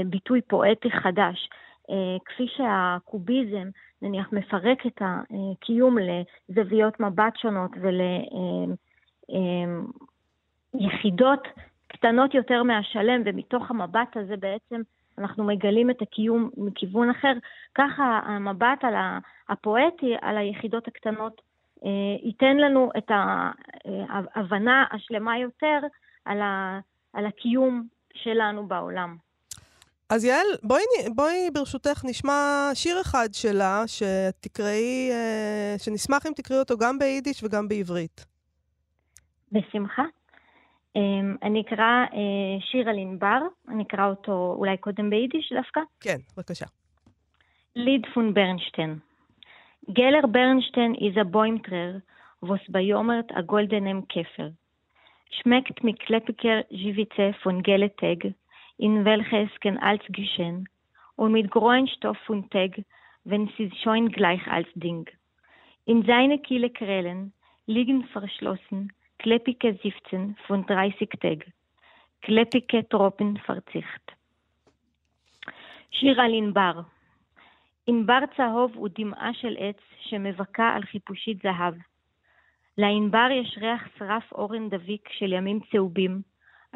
[0.06, 1.50] ביטוי פואטי חדש.
[1.90, 3.70] אה, כפי שהקוביזם,
[4.02, 7.72] נניח, מפרק את הקיום לזוויות מבט שונות
[10.74, 11.48] וליחידות
[11.88, 14.82] קטנות יותר מהשלם, ומתוך המבט הזה בעצם
[15.18, 17.34] אנחנו מגלים את הקיום מכיוון אחר,
[17.76, 18.94] ככה המבט על
[19.50, 21.42] הפואטי, על היחידות הקטנות,
[21.86, 21.90] אה,
[22.24, 23.12] ייתן לנו את
[24.10, 25.80] ההבנה השלמה יותר
[27.14, 29.25] על הקיום שלנו בעולם.
[30.10, 30.82] אז יעל, בואי,
[31.16, 37.68] בואי ברשותך נשמע שיר אחד שלה, שתקראי, אה, שנשמח אם תקראי אותו גם ביידיש וגם
[37.68, 38.26] בעברית.
[39.52, 40.04] בשמחה.
[40.96, 43.40] אמ, אני אקרא אה, שיר על ענבר,
[43.70, 45.82] אני אקרא אותו אולי קודם ביידיש דווקא.
[46.00, 46.66] כן, בבקשה.
[47.76, 49.00] ליד פון ברנשטיין.
[49.92, 51.98] גלר ברנשטיין איזה בוימטרר,
[52.44, 54.48] ווס ביומרט הגולדנם כפר.
[55.30, 58.30] שמקט מקלפיקר ז'יביצה פון גלטג,
[58.78, 60.68] in welches kein als geschehen,
[61.16, 62.82] und mit großen Stoff und Tag,
[63.24, 65.10] wenn sie schon gleich als Ding.
[65.86, 67.34] In seine Kiele Krellen
[67.68, 71.46] liegen verschlossen kleppige 17 von 30 Tag,
[72.22, 74.16] kleppige Tropen verzicht.
[75.92, 76.82] שיר על ענבר.
[77.88, 81.74] ענבר צהוב הוא דמעה של עץ שמבכה על חיפושית זהב.
[82.78, 86.22] לענבר יש ריח שרף אורן דביק של ימים צהובים,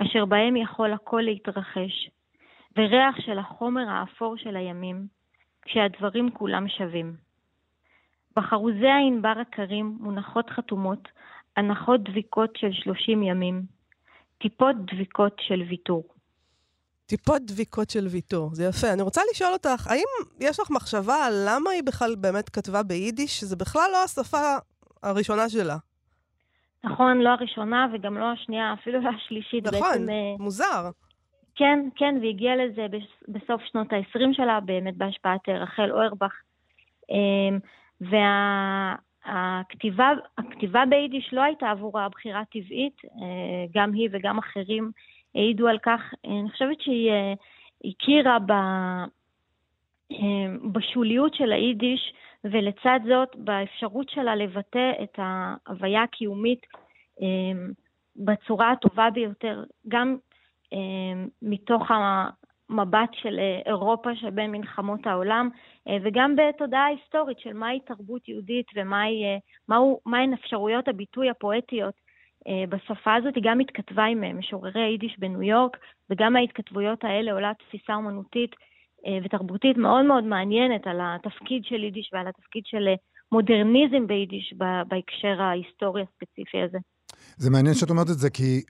[0.02, 2.10] אשר בהם יכול הכל להתרחש,
[2.78, 5.08] וריח של החומר האפור של הימים,
[5.62, 7.16] כשהדברים כולם שווים.
[8.36, 11.08] בחרוזי הענבר הקרים מונחות חתומות
[11.58, 13.64] הנחות דביקות של שלושים ימים,
[14.42, 16.04] טיפות דביקות של ויתור.
[17.06, 18.94] טיפות דביקות של ויתור, זה יפה.
[18.94, 20.06] אני רוצה לשאול אותך, האם
[20.40, 24.58] יש לך מחשבה למה היא בכלל באמת כתבה ביידיש, שזה בכלל לא השפה
[25.04, 25.78] הראשונה שלה?
[26.84, 29.68] נכון, לא הראשונה וגם לא השנייה, אפילו לא השלישית.
[29.68, 30.90] נכון, בעצם, אה, מוזר.
[31.56, 32.86] כן, כן, והגיעה לזה
[33.28, 36.34] בסוף שנות ה-20 שלה, באמת בהשפעת רחל אוירבך.
[37.12, 37.60] אמ,
[39.26, 40.12] והכתיבה
[40.72, 44.92] וה, ביידיש לא הייתה עבורה בחירה טבעית, אה, גם היא וגם אחרים
[45.36, 46.02] העידו על כך.
[46.26, 47.34] אני חושבת שהיא אה,
[47.86, 48.54] הכירה ב,
[50.72, 56.66] בשוליות של היידיש, ולצד זאת באפשרות שלה לבטא את ההוויה הקיומית
[57.22, 57.72] אמ,
[58.16, 60.18] בצורה הטובה ביותר, גם
[60.74, 65.50] אמ, מתוך המבט של אה, אירופה שבין מלחמות העולם,
[65.88, 72.10] אה, וגם בתודעה ההיסטורית של מהי תרבות יהודית ומהן אה, אפשרויות הביטוי הפואטיות
[72.70, 73.36] בשפה הזאת.
[73.36, 75.78] היא גם התכתבה עם משוררי היידיש בניו יורק,
[76.10, 78.56] וגם מההתכתבויות האלה עולה תפיסה אומנותית
[79.24, 82.94] ותרבותית מאוד מאוד מעניינת על התפקיד של יידיש ועל התפקיד של אה,
[83.32, 84.54] מודרניזם ביידיש
[84.88, 86.78] בהקשר ההיסטורי הספציפי הזה.
[87.38, 88.62] זה מעניין שאת אומרת את זה, כי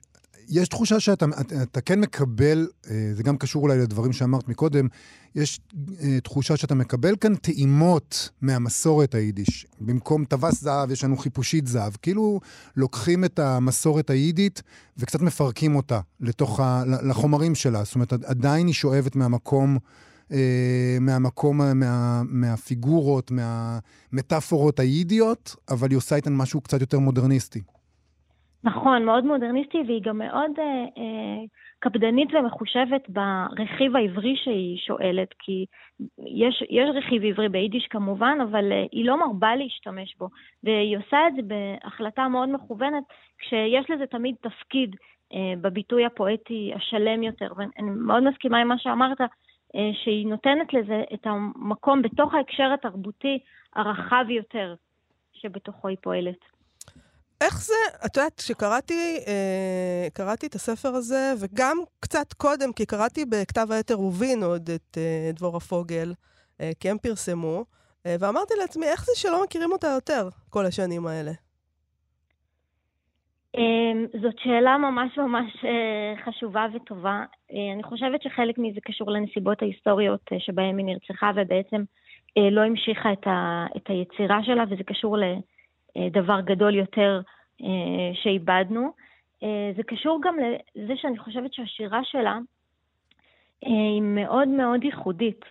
[0.50, 2.58] יש תחושה שאתה אתה, אתה כן מקבל,
[2.90, 4.86] אה, זה גם קשור אולי לדברים שאמרת מקודם,
[5.34, 5.60] יש
[6.22, 9.66] תחושה שאתה מקבל כאן טעימות מהמסורת היידיש.
[9.80, 11.92] במקום טווס זהב, יש לנו חיפושית זהב.
[12.02, 12.40] כאילו
[12.76, 14.62] לוקחים את המסורת היידית
[14.96, 17.84] וקצת מפרקים אותה לתוך ה, לחומרים שלה.
[17.84, 19.78] זאת אומרת, עדיין היא שואבת מהמקום...
[20.32, 27.60] אה, מהמקום, מה, מהפיגורות, מהמטאפורות היידיות, אבל היא עושה איתן משהו קצת יותר מודרניסטי.
[28.64, 30.64] נכון, מאוד מודרניסטי, והיא גם מאוד אה,
[30.98, 31.44] אה,
[31.78, 35.64] קפדנית ומחושבת ברכיב העברי שהיא שואלת, כי
[36.18, 40.28] יש, יש רכיב עברי ביידיש כמובן, אבל אה, היא לא מרבה להשתמש בו,
[40.64, 43.04] והיא עושה את זה בהחלטה מאוד מכוונת,
[43.38, 44.96] כשיש לזה תמיד תפקיד
[45.34, 49.20] אה, בביטוי הפואטי השלם יותר, ואני מאוד מסכימה עם מה שאמרת,
[49.74, 53.38] שהיא נותנת לזה את המקום בתוך ההקשר התרבותי
[53.76, 54.74] הרחב יותר
[55.32, 56.38] שבתוכו היא פועלת.
[57.40, 57.74] איך זה,
[58.06, 63.90] את יודעת, כשקראתי אה, קראתי את הספר הזה, וגם קצת קודם, כי קראתי בכתב העת
[63.90, 66.14] עירובין עוד את אה, דבורה פוגל,
[66.60, 67.64] אה, כי הם פרסמו,
[68.06, 71.32] אה, ואמרתי לעצמי, איך זה שלא מכירים אותה יותר כל השנים האלה?
[73.56, 77.24] אה, זאת שאלה ממש ממש אה, חשובה וטובה.
[77.52, 81.82] אה, אני חושבת שחלק מזה קשור לנסיבות ההיסטוריות אה, שבהן היא נרצחה, ובעצם
[82.50, 85.22] לא המשיכה את, ה, את היצירה שלה, וזה קשור ל...
[85.96, 87.20] אה, דבר גדול יותר
[88.22, 88.92] שאיבדנו.
[89.76, 90.36] זה קשור גם
[90.76, 92.38] לזה שאני חושבת שהשירה שלה
[93.62, 95.44] היא מאוד מאוד ייחודית.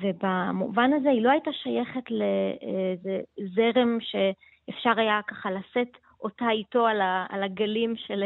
[0.00, 3.20] ובמובן הזה היא לא הייתה שייכת לאיזה
[3.54, 6.86] זרם שאפשר היה ככה לשאת אותה איתו
[7.28, 8.22] על הגלים של,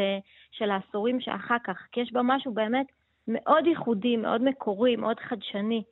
[0.51, 2.85] של העשורים שאחר כך, כי יש בה משהו באמת
[3.27, 5.83] מאוד ייחודי, מאוד מקורי, מאוד חדשני.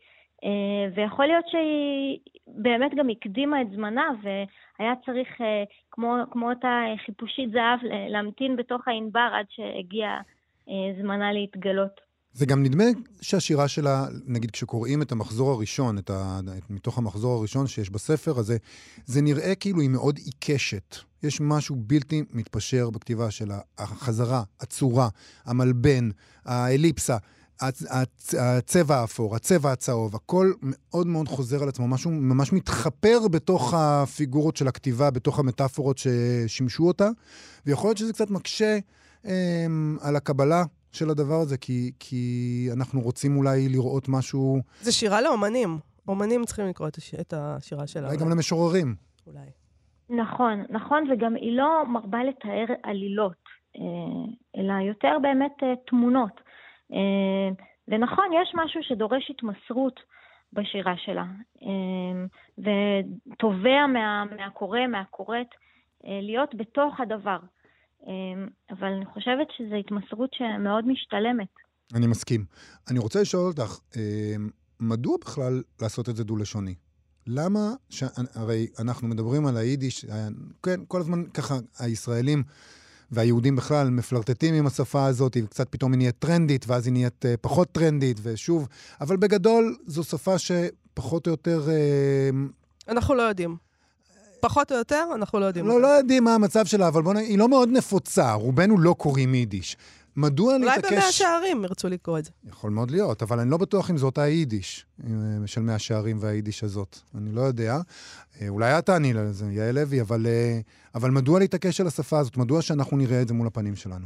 [0.43, 6.83] אה, ויכול להיות שהיא באמת גם הקדימה את זמנה, והיה צריך, אה, כמו, כמו אותה
[7.05, 10.17] חיפושית זהב, להמתין בתוך הענבר עד שהגיע
[10.69, 12.08] אה, זמנה להתגלות.
[12.33, 12.83] זה גם נדמה
[13.21, 18.39] שהשירה שלה, נגיד כשקוראים את המחזור הראשון, את ה, את, מתוך המחזור הראשון שיש בספר
[18.39, 18.57] הזה,
[19.05, 20.95] זה נראה כאילו היא מאוד עיקשת.
[21.23, 23.59] יש משהו בלתי מתפשר בכתיבה שלה.
[23.77, 25.09] החזרה, הצורה,
[25.45, 26.09] המלבן,
[26.45, 27.17] האליפסה.
[28.39, 34.57] הצבע האפור, הצבע הצהוב, הכל מאוד מאוד חוזר על עצמו, משהו ממש מתחפר בתוך הפיגורות
[34.57, 37.09] של הכתיבה, בתוך המטאפורות ששימשו אותה,
[37.65, 38.79] ויכול להיות שזה קצת מקשה
[39.25, 39.65] אה,
[40.01, 44.59] על הקבלה של הדבר הזה, כי, כי אנחנו רוצים אולי לראות משהו...
[44.81, 45.79] זה שירה לאומנים.
[46.07, 47.13] אומנים צריכים לקרוא את, הש...
[47.13, 48.07] את השירה שלה.
[48.07, 48.95] אולי גם למשוררים.
[49.27, 49.49] אולי.
[50.09, 53.43] נכון, נכון, וגם היא לא מרבה לתאר עלילות,
[53.77, 53.81] אה,
[54.57, 56.41] אלא יותר באמת אה, תמונות.
[56.93, 57.49] אה,
[57.87, 59.99] ונכון, יש משהו שדורש התמסרות
[60.53, 61.25] בשירה שלה,
[62.57, 65.47] ותובע מה, מהקורא, מהקוראת,
[66.03, 67.37] להיות בתוך הדבר.
[68.69, 71.47] אבל אני חושבת שזו התמסרות שמאוד משתלמת.
[71.93, 72.45] אני מסכים.
[72.89, 73.79] אני רוצה לשאול אותך,
[74.79, 76.75] מדוע בכלל לעשות את זה דו-לשוני?
[77.27, 78.03] למה, ש...
[78.35, 80.05] הרי אנחנו מדברים על היידיש,
[80.63, 82.43] כן, כל הזמן ככה הישראלים
[83.11, 87.27] והיהודים בכלל מפלרטטים עם השפה הזאת, וקצת פתאום היא נהיית טרנדית, ואז היא נהיית uh,
[87.41, 88.67] פחות טרנדית, ושוב,
[89.01, 91.61] אבל בגדול זו שפה שפחות או יותר...
[91.67, 93.68] Uh, אנחנו לא יודעים.
[94.41, 95.67] פחות או יותר, אנחנו לא יודעים.
[95.67, 98.95] לא, לא יודעים מה המצב שלה, אבל בוא נגיד, היא לא מאוד נפוצה, רובנו לא
[98.97, 99.77] קוראים יידיש.
[100.15, 100.85] מדוע להתעקש...
[100.85, 102.31] אולי במאה שערים ירצו לקרוא את זה.
[102.49, 105.09] יכול מאוד להיות, אבל אני לא בטוח אם זאת היידיש אה,
[105.45, 106.97] של מאה שערים והיידיש הזאת.
[107.17, 107.77] אני לא יודע.
[108.41, 110.59] אה, אולי את תעני לזה, יעל לוי, אבל, אה,
[110.95, 112.37] אבל מדוע להתעקש על השפה הזאת?
[112.37, 114.05] מדוע שאנחנו נראה את זה מול הפנים שלנו?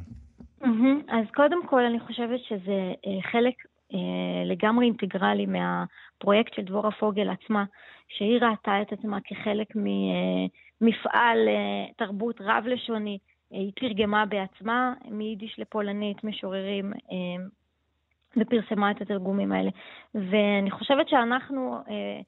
[1.08, 2.94] אז קודם כל, אני חושבת שזה
[3.32, 3.54] חלק
[4.46, 7.64] לגמרי אינטגרלי מהפרויקט של דבורה פוגל עצמה,
[8.08, 9.68] שהיא ראתה את עצמה כחלק
[10.82, 11.38] ממפעל
[11.98, 13.18] תרבות רב-לשוני.
[13.54, 17.44] היא תרגמה בעצמה מיידיש לפולנית, משוררים, אה,
[18.38, 19.70] ופרסמה את התרגומים האלה.
[20.16, 22.20] ואני חושבת שאנחנו, אה,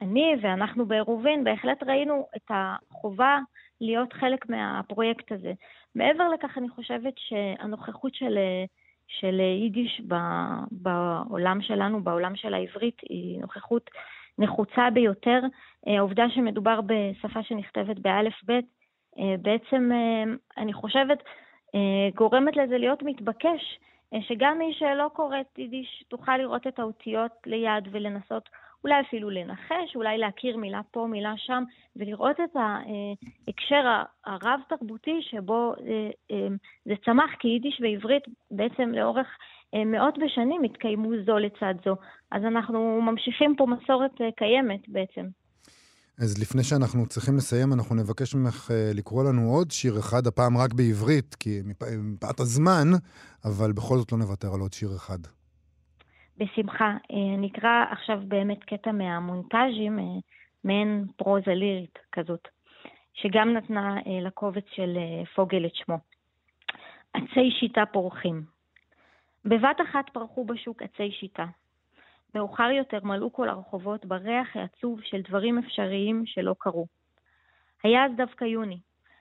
[0.00, 3.38] אני ואנחנו בעירובין, בהחלט ראינו את החובה
[3.80, 5.52] להיות חלק מהפרויקט הזה.
[5.94, 8.38] מעבר לכך, אני חושבת שהנוכחות של,
[9.18, 10.02] של יידיש
[10.70, 13.90] בעולם שלנו, בעולם של העברית, היא נוכחות
[14.38, 15.40] נחוצה ביותר.
[15.88, 18.64] אה, העובדה שמדובר בשפה שנכתבת באלף-בית,
[19.18, 21.22] אה, בעצם אה, אני חושבת
[22.14, 23.78] גורמת לזה להיות מתבקש,
[24.20, 28.48] שגם מי שלא קוראת יידיש תוכל לראות את האותיות ליד ולנסות
[28.84, 31.62] אולי אפילו לנחש, אולי להכיר מילה פה, מילה שם,
[31.96, 35.74] ולראות את ההקשר הרב-תרבותי שבו
[36.84, 39.26] זה צמח, כי יידיש ועברית בעצם לאורך
[39.86, 41.96] מאות בשנים התקיימו זו לצד זו.
[42.30, 45.26] אז אנחנו ממשיכים פה מסורת קיימת בעצם.
[46.18, 50.58] אז לפני שאנחנו צריכים לסיים, אנחנו נבקש ממך אה, לקרוא לנו עוד שיר אחד, הפעם
[50.58, 51.60] רק בעברית, כי
[52.02, 52.88] מפאת הזמן,
[53.44, 55.18] אבל בכל זאת לא נוותר על עוד שיר אחד.
[56.40, 56.96] בשמחה.
[57.10, 60.04] אה, נקרא עכשיו באמת קטע מהמונטאז'ים, אה,
[60.64, 62.48] מעין פרוזה לירית כזאת,
[63.14, 64.98] שגם נתנה לקובץ של
[65.34, 65.98] פוגל את שמו.
[67.14, 68.42] עצי שיטה פורחים.
[69.44, 71.46] בבת אחת פרחו בשוק עצי שיטה.
[72.34, 76.86] מאוחר יותר מלאו כל הרחובות בריח העצוב של דברים אפשריים שלא קרו.
[77.82, 78.78] היה אז דווקא יוני.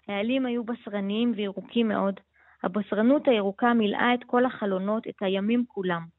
[0.08, 2.19] העלים היו בשרניים וירוקים מאוד.
[2.63, 6.18] הבשרנות הירוקה מילאה את כל החלונות, את הימים כולם.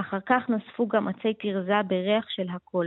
[0.00, 2.86] אחר כך נוספו גם עצי תרזה בריח של הכל.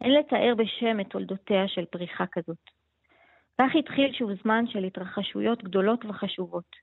[0.00, 2.70] אין לתאר בשם את תולדותיה של פריחה כזאת.
[3.60, 6.76] כך התחיל שוב זמן של התרחשויות גדולות וחשובות,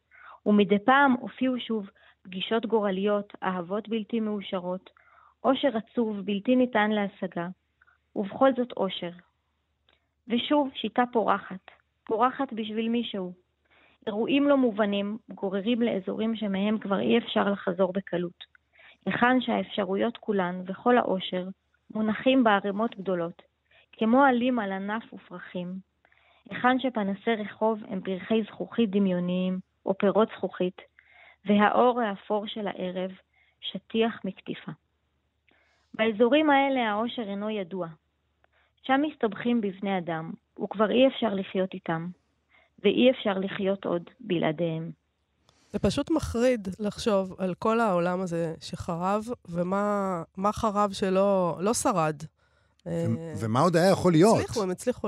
[0.46, 1.90] ומדי פעם הופיעו שוב
[2.22, 4.90] פגישות גורליות, אהבות בלתי מאושרות,
[5.40, 7.48] עושר עצוב בלתי ניתן להשגה,
[8.16, 9.12] ובכל זאת עושר.
[10.28, 11.72] ושוב שיטה פורחת,
[12.06, 13.34] פורחת בשביל מישהו.
[14.08, 18.51] אירועים לא מובנים גוררים לאזורים שמהם כבר אי אפשר לחזור בקלות.
[19.06, 21.48] היכן שהאפשרויות כולן וכל העושר
[21.96, 23.42] מונחים בערימות גדולות,
[23.92, 25.76] כמו עלים על ענף ופרחים.
[26.50, 30.82] היכן שפנסי רחוב הם פרחי זכוכית דמיוניים או פירות זכוכית,
[31.46, 33.12] והאור האפור של הערב
[33.62, 34.72] שטיח מקטיפה.
[35.94, 37.88] באזורים האלה העושר אינו ידוע.
[38.84, 40.32] שם מסתבכים בבני אדם,
[40.64, 42.08] וכבר אי אפשר לחיות איתם,
[42.84, 45.01] ואי אפשר לחיות עוד בלעדיהם.
[45.74, 52.16] זה פשוט מחריד לחשוב על כל העולם הזה שחרב, ומה חרב שלא לא שרד.
[52.88, 53.06] אה,
[53.40, 54.40] ומה עוד היה יכול להיות?
[54.40, 55.08] הצליחו, הם הצליחו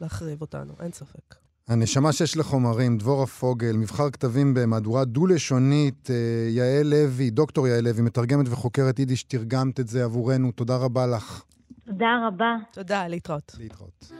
[0.00, 1.34] להחריב אותנו, אין ספק.
[1.68, 6.16] הנשמה שיש לחומרים, דבורה פוגל, מבחר כתבים במהדורה דו-לשונית, אה,
[6.50, 11.42] יעל לוי, דוקטור יעל לוי, מתרגמת וחוקרת יידיש, תרגמת את זה עבורנו, תודה רבה לך.
[11.86, 12.56] תודה רבה.
[12.72, 13.56] תודה, להתראות.
[13.58, 14.12] להתראות.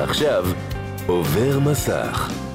[0.00, 0.44] עכשיו,
[1.06, 2.45] עובר מסך.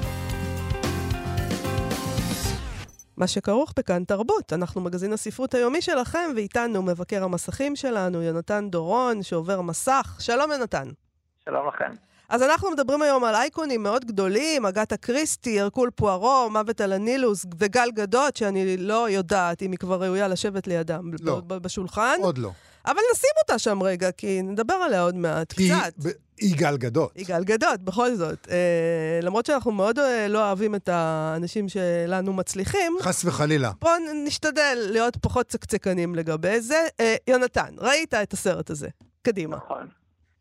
[3.22, 4.52] מה שכרוך בכאן תרבות.
[4.52, 10.16] אנחנו מגזין הספרות היומי שלכם, ואיתנו מבקר המסכים שלנו, יונתן דורון, שעובר מסך.
[10.18, 10.88] שלום, יונתן.
[11.44, 11.90] שלום לכם.
[12.28, 17.46] אז אנחנו מדברים היום על אייקונים מאוד גדולים, אגתה קריסטי, הרקול פוארו, מוות על הנילוס
[17.58, 21.40] וגל גדות, שאני לא יודעת אם היא כבר ראויה לשבת לידם לא.
[21.40, 22.16] בשולחן.
[22.22, 22.50] עוד לא.
[22.86, 26.06] אבל נשים אותה שם רגע, כי נדבר עליה עוד מעט, כי קצת.
[26.06, 27.12] ב- היא גל גדות.
[27.16, 28.48] היא גל גדות, בכל זאת.
[28.50, 33.70] אה, למרות שאנחנו מאוד אה, לא אוהבים את האנשים שלנו מצליחים, חס וחלילה.
[33.80, 33.92] בואו
[34.26, 36.86] נשתדל להיות פחות צקצקנים לגבי זה.
[37.00, 38.88] אה, יונתן, ראית את הסרט הזה.
[39.22, 39.56] קדימה.
[39.56, 39.86] נכון.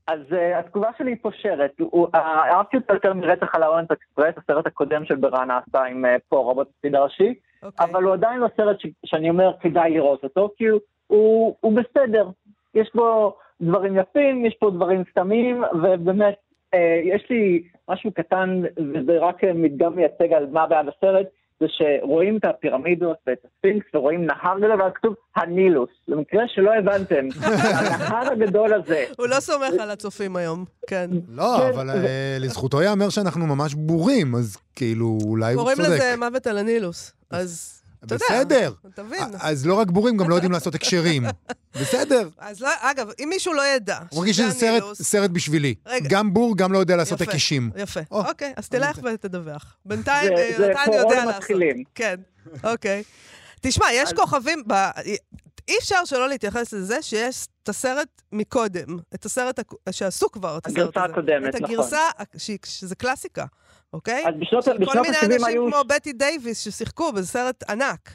[0.07, 1.71] אז uh, התגובה שלי היא פושרת.
[1.79, 2.19] הוא- אה,
[2.57, 6.55] אהבתי אותו יותר מרצח על האורנט אקספרס, הסרט הקודם של ברן עשה עם uh, פורו
[6.55, 7.85] בתפקיד הראשי, אוקיי.
[7.91, 10.79] אבל הוא עדיין לא סרט ש- שאני אומר כדאי לראות אותו, כי הוא,
[11.11, 12.29] הוא, הוא בסדר.
[12.73, 16.35] יש בו דברים יפים, יש פה דברים סתמיים, ובאמת,
[16.73, 21.27] אה, יש לי משהו קטן, וזה רק מדגם מייצג על מה הבעיה בסרט,
[21.59, 25.89] זה שרואים את הפירמידות ואת הספינקס ורואים נהר גדול, ואז כתוב הנילוס.
[26.07, 31.09] למקרה שלא הבנתם, הנהר הגדול הזה, הוא לא סומך על הצופים היום, כן.
[31.29, 35.89] לא, כן, אבל אה, לזכותו ייאמר שאנחנו ממש בורים, אז כאילו, אולי הוא קוראים צודק.
[35.89, 37.13] לזה מוות על הנילוס.
[37.31, 38.25] אז אתה יודע.
[38.29, 38.73] בסדר.
[38.95, 39.23] תבין.
[39.39, 41.23] אז לא רק בורים, גם לא יודעים לעשות הקשרים.
[41.81, 42.29] בסדר.
[42.37, 45.75] אז לא, אגב, אם מישהו לא ידע הוא מרגיש שזה סרט- סרט בשבילי.
[45.85, 46.09] רגע.
[46.09, 47.71] גם בור, גם לא יודע לעשות יפה, הקישים.
[47.75, 47.99] יפה.
[48.11, 49.75] או, אוקיי, אז תלך ותדווח.
[49.85, 51.33] בינתיים זה- אה, זה יודע לעשות.
[51.33, 51.83] למתחילים.
[51.95, 52.15] כן,
[52.63, 53.03] אוקיי.
[53.61, 54.73] תשמע, יש כוכבים, ב...
[55.69, 60.65] אי אפשר שלא להתייחס לזה שיש את הסרט מקודם, את הסרט הק- שעשו כבר את
[60.67, 60.87] הסרט הזה.
[60.89, 61.75] הגרסה הקודמת, את נכון.
[61.75, 63.45] הגרסה, הק- שהיא- שזה קלאסיקה,
[63.93, 64.23] אוקיי?
[64.27, 67.69] אז בשנות- של כל בשנות מיני ה-70 אנשים היו- כמו בטי דייוויס ששיחקו, וזה סרט
[67.69, 68.09] ענק.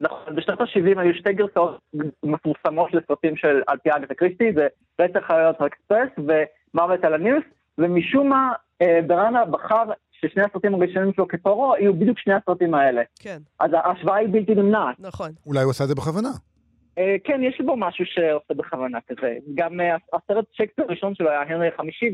[0.00, 1.80] נכון, בשנות ה-70 היו שתי גרסאות
[2.22, 4.66] מפורסמות לסרטים של על פי אגת אקריסטי, זה
[5.00, 7.44] רצח חיות אקספרס ומוות על הנילוס,
[7.78, 8.52] ומשום מה
[8.82, 13.02] אה, ברנה בחר ששני הסרטים הראשונים שלו כפורו יהיו בדיוק שני הסרטים האלה.
[13.20, 14.96] כן, אז ההשוואה היא בלתי נמנעת.
[14.98, 15.30] נכון.
[15.46, 16.28] אולי הוא עשה את זה בכוונה.
[16.98, 19.34] אה, כן, יש בו משהו שעושה בכוונה כזה.
[19.54, 22.10] גם אה, הסרט שייקספיר הראשון שלו היה הנרי החמישי,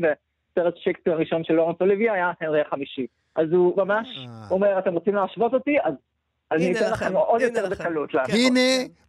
[0.57, 3.05] וסרט שייקספיר הראשון של לורנס אוליבי היה הנרי החמישי.
[3.35, 4.47] אז הוא ממש אה.
[4.51, 5.77] אומר, אתם רוצים להשוות אותי?
[5.83, 5.93] אז
[6.51, 7.69] אני אתן לכם, עוד יותר.
[7.69, 8.11] בקלות.
[8.11, 8.33] כן.
[8.33, 8.59] הנה,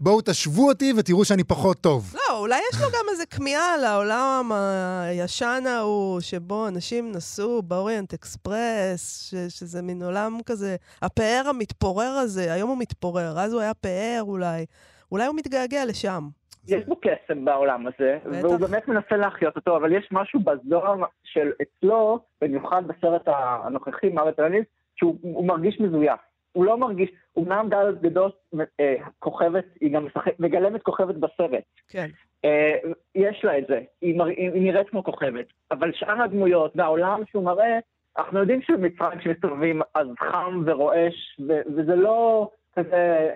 [0.01, 2.15] בואו תשוו אותי ותראו שאני פחות טוב.
[2.15, 9.35] לא, אולי יש לו גם איזה כמיהה לעולם הישן ההוא, שבו אנשים נסעו באוריינט אקספרס,
[9.49, 14.67] שזה מין עולם כזה, הפאר המתפורר הזה, היום הוא מתפורר, אז הוא היה פאר אולי.
[15.13, 16.29] אולי הוא מתגעגע לשם.
[16.69, 18.45] יש בו קסם בעולם הזה, בטח.
[18.45, 24.41] והוא באמת מנסה להחיות אותו, אבל יש משהו בזוהר של אצלו, במיוחד בסרט הנוכחי, מוות
[24.41, 24.65] אלניס,
[24.97, 26.21] שהוא הוא מרגיש מזויף.
[26.53, 28.39] הוא לא מרגיש, אמנם גל גדות
[28.81, 31.65] אה, כוכבת, היא גם משחק, מגלמת כוכבת בסרט.
[31.89, 32.07] כן.
[32.45, 32.75] אה,
[33.15, 37.45] יש לה את זה, היא, מר, היא, נראית כמו כוכבת, אבל שאר הדמויות והעולם שהוא
[37.45, 37.79] מראה,
[38.19, 43.31] אנחנו יודעים שבמצרים כשמסתובבים אז חם ורועש, ו, וזה לא כזה,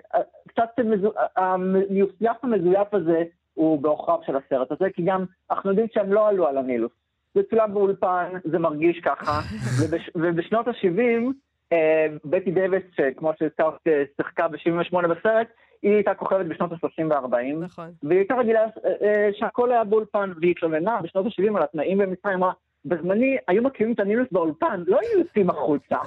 [0.47, 3.23] קצת מזו, המזויף המזויף הזה
[3.53, 6.91] הוא בעוכריו של הסרט הזה, כי גם אנחנו יודעים שהם לא עלו על הנילוס.
[7.35, 9.39] זה צולם באולפן, זה מרגיש ככה,
[9.79, 11.31] ובש, ובשנות ה-70,
[11.73, 15.47] אה, בטי דייוויס, שכמו שהזכרת, אה, שיחקה ב-78 בסרט,
[15.81, 17.55] היא הייתה כוכבת בשנות ה-30 וה-40.
[17.59, 17.91] נכון.
[18.03, 18.67] והיא הייתה רגילה אה,
[19.01, 22.51] אה, שהכל היה באולפן, והיא התלוננה בשנות ה-70 על התנאים במצרים, אמרה,
[22.85, 25.97] בזמני היו מקימים את הנילוס באולפן, לא היו יוצאים החוצה.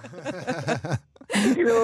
[1.54, 1.74] כאילו...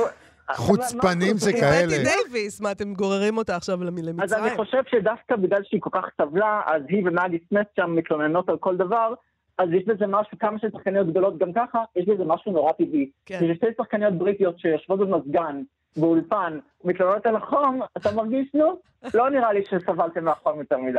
[0.56, 1.86] חוצפנים מה- שכאלה.
[1.86, 4.56] בטי דייוויס, מה, אתם גוררים אותה עכשיו אז אני למצרים?
[4.56, 8.76] חושב שדווקא בגלל שהיא כל כך סבלה, אז היא ומאדי סמית שם מתלוננות על כל
[8.76, 9.14] דבר,
[9.58, 13.10] אז יש בזה משהו, כמה שהן שחקניות גדולות גם ככה, יש בזה משהו נורא טבעי.
[13.26, 13.36] כן.
[13.40, 15.62] כששתי שחקניות בריטיות שיושבות במזגן,
[15.96, 18.80] באולפן, מתלוננות על החום, אתה מרגיש, נו,
[19.14, 20.98] לא נראה לי שסבלתם מהחום יותר מדי.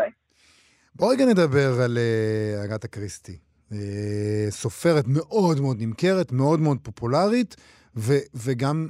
[0.96, 3.38] בוא רגע נדבר על אה, אגתה קריסטי.
[3.72, 3.78] אה,
[4.50, 7.56] סופרת מאוד מאוד נמכרת, מאוד מאוד פופולרית,
[7.96, 8.14] ו-
[8.46, 8.88] וגם...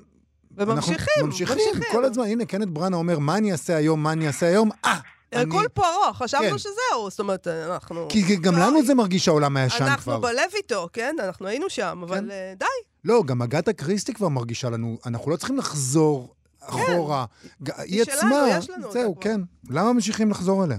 [0.58, 1.92] אנחנו וממשיכים, ממשיכים, ממשיכים.
[1.92, 2.24] כל הזמן.
[2.26, 4.70] הנה, קנט בראנה אומר, מה אני אעשה היום, מה אני אעשה היום?
[4.86, 4.92] אה,
[5.34, 5.42] אני...
[5.42, 6.58] הרקול פוארו, חשבנו כן.
[6.58, 8.08] שזהו, זאת אומרת, אנחנו...
[8.10, 10.20] כי גם לנו זה מרגיש העולם הישן אנחנו כבר.
[10.20, 11.16] בלב איתו, כן?
[11.26, 12.66] אנחנו היינו שם, אבל אה, די.
[13.06, 17.26] לא, גם אגתה קריסטי כבר מרגישה לנו, אנחנו לא צריכים לחזור אחורה.
[17.64, 19.22] ג- היא שלנו, עצמה, יש לנו אותה זהו, כבר.
[19.24, 19.42] כן.
[19.70, 20.78] למה ממשיכים לחזור אליה?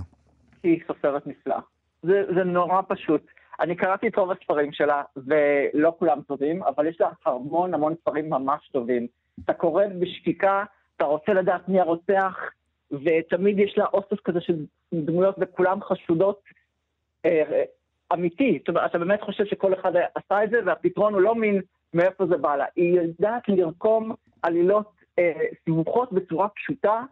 [0.62, 1.60] כי היא סופרת נפלאה.
[2.02, 3.26] זה, זה נורא פשוט.
[3.60, 8.30] אני קראתי את רוב הספרים שלה, ולא כולם טובים, אבל יש לה המון המון ספרים
[8.30, 9.06] ממש טובים.
[9.44, 10.64] אתה קורא בשקיקה,
[10.96, 12.36] אתה רוצה לדעת מי הרוצח,
[12.90, 14.54] ותמיד יש לה אוסף כזה של
[14.94, 16.40] דמויות וכולם חשודות
[17.24, 17.62] אה,
[18.12, 18.58] אמיתי.
[18.58, 21.60] זאת אומרת, אתה באמת חושב שכל אחד עשה את זה, והפתרון הוא לא מין
[21.94, 22.64] מאיפה זה בא לה.
[22.76, 25.32] היא יודעת לרקום עלילות אה,
[25.64, 27.02] סיבוכות בצורה פשוטה,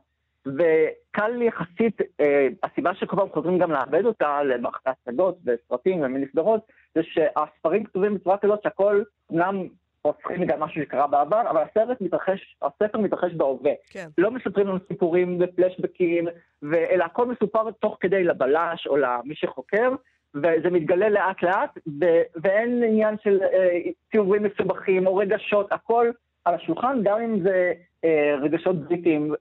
[0.47, 6.27] וקל לי יחסית, אה, הסיבה שכל פעם חוזרים גם לאבד אותה למערכת ההצגות וסרטים ומיני
[6.33, 6.61] סדרות,
[6.95, 9.69] זה שהספרים כתובים בצורה כזאת שהכל, אומנם
[10.09, 13.73] הופכים גם משהו שקרה בעבר, אבל הסרט מתרחש, הספר מתרחש בהווה.
[13.91, 14.09] כן.
[14.19, 16.29] לא מספרים לנו סיפורים ופלשבקים,
[16.63, 19.91] ו- אלא הכל מסופר תוך כדי לבלש או למי שחוקר,
[20.35, 23.79] וזה מתגלה לאט לאט, ו- ואין עניין של אה,
[24.11, 26.11] ציורים מסובכים או רגשות, הכל
[26.45, 27.73] על השולחן, גם אם זה
[28.05, 29.35] אה, רגשות בריטיים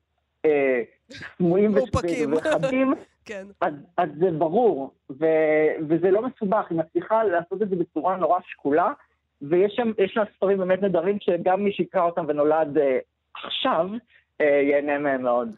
[0.45, 0.81] אה,
[1.37, 1.73] סמויים.
[1.75, 2.93] וחדים,
[3.25, 3.47] כן.
[3.61, 5.25] אז, אז זה ברור, ו,
[5.89, 8.91] וזה לא מסובך, היא מצליחה לעשות את זה בצורה נורא שקולה,
[9.41, 12.97] ויש שם, יש לה ספרים באמת נהדרים שגם מי שיקרא אותם ונולד אה,
[13.43, 13.89] עכשיו,
[14.41, 15.49] אה, ייהנה מהם מאוד.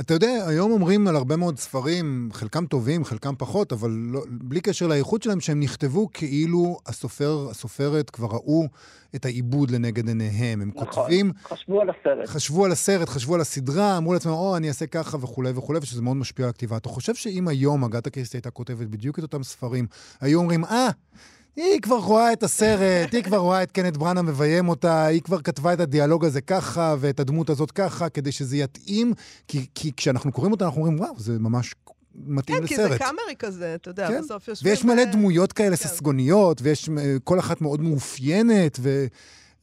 [0.00, 4.60] אתה יודע, היום אומרים על הרבה מאוד ספרים, חלקם טובים, חלקם פחות, אבל לא, בלי
[4.60, 8.64] קשר לאיכות שלהם, שהם נכתבו כאילו הסופר, הסופרת כבר ראו
[9.16, 10.62] את העיבוד לנגד עיניהם.
[10.62, 10.88] הם נכון.
[10.88, 12.28] כותבים, חשבו על הסרט.
[12.28, 16.02] חשבו על הסרט, חשבו על הסדרה, אמרו לעצמם, או, אני אעשה ככה וכולי וכולי, ושזה
[16.02, 16.76] מאוד משפיע על הכתיבה.
[16.76, 19.86] אתה חושב שאם היום אגתה קריסטי הייתה כותבת בדיוק את אותם ספרים,
[20.20, 20.88] היו אומרים, אה,
[21.56, 25.40] היא כבר רואה את הסרט, היא כבר רואה את קנט בראנה מביים אותה, היא כבר
[25.40, 29.12] כתבה את הדיאלוג הזה ככה, ואת הדמות הזאת ככה, כדי שזה יתאים,
[29.48, 31.74] כי, כי כשאנחנו קוראים אותה, אנחנו אומרים, וואו, זה ממש
[32.14, 32.98] מתאים כן, כי זה לסרט.
[32.98, 34.18] קאמרי כזה, אתה יודע, כן.
[34.18, 34.72] בסוף יושבים...
[34.72, 35.76] ויש מלא ו- דמויות כאלה כן.
[35.76, 36.94] ססגוניות, ויש אה,
[37.24, 39.08] כל אחת מאוד מאופיינת, וזה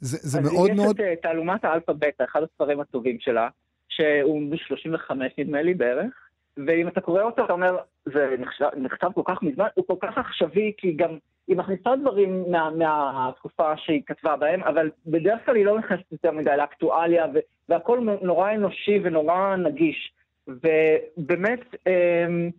[0.02, 1.00] זה אז מאוד מאוד...
[1.00, 3.48] יש את אה, תעלומת האלפא-בטא, אחד הספרים הטובים שלה,
[3.90, 6.14] שהוא ב-35 נדמה לי בערך,
[6.58, 7.78] ואם אתה קורא אותו, אתה אומר,
[8.14, 12.52] זה נכתב, נכתב כל כך מזמן, הוא כל כך עכשווי, כי גם היא מכניסה דברים
[12.52, 17.40] מה, מהתקופה שהיא כתבה בהם, אבל בדרך כלל היא לא נכנסת יותר מדי לאקטואליה, ו-
[17.70, 20.14] והכל נורא אנושי ונורא נגיש.
[20.48, 22.50] ובאמת, אמ,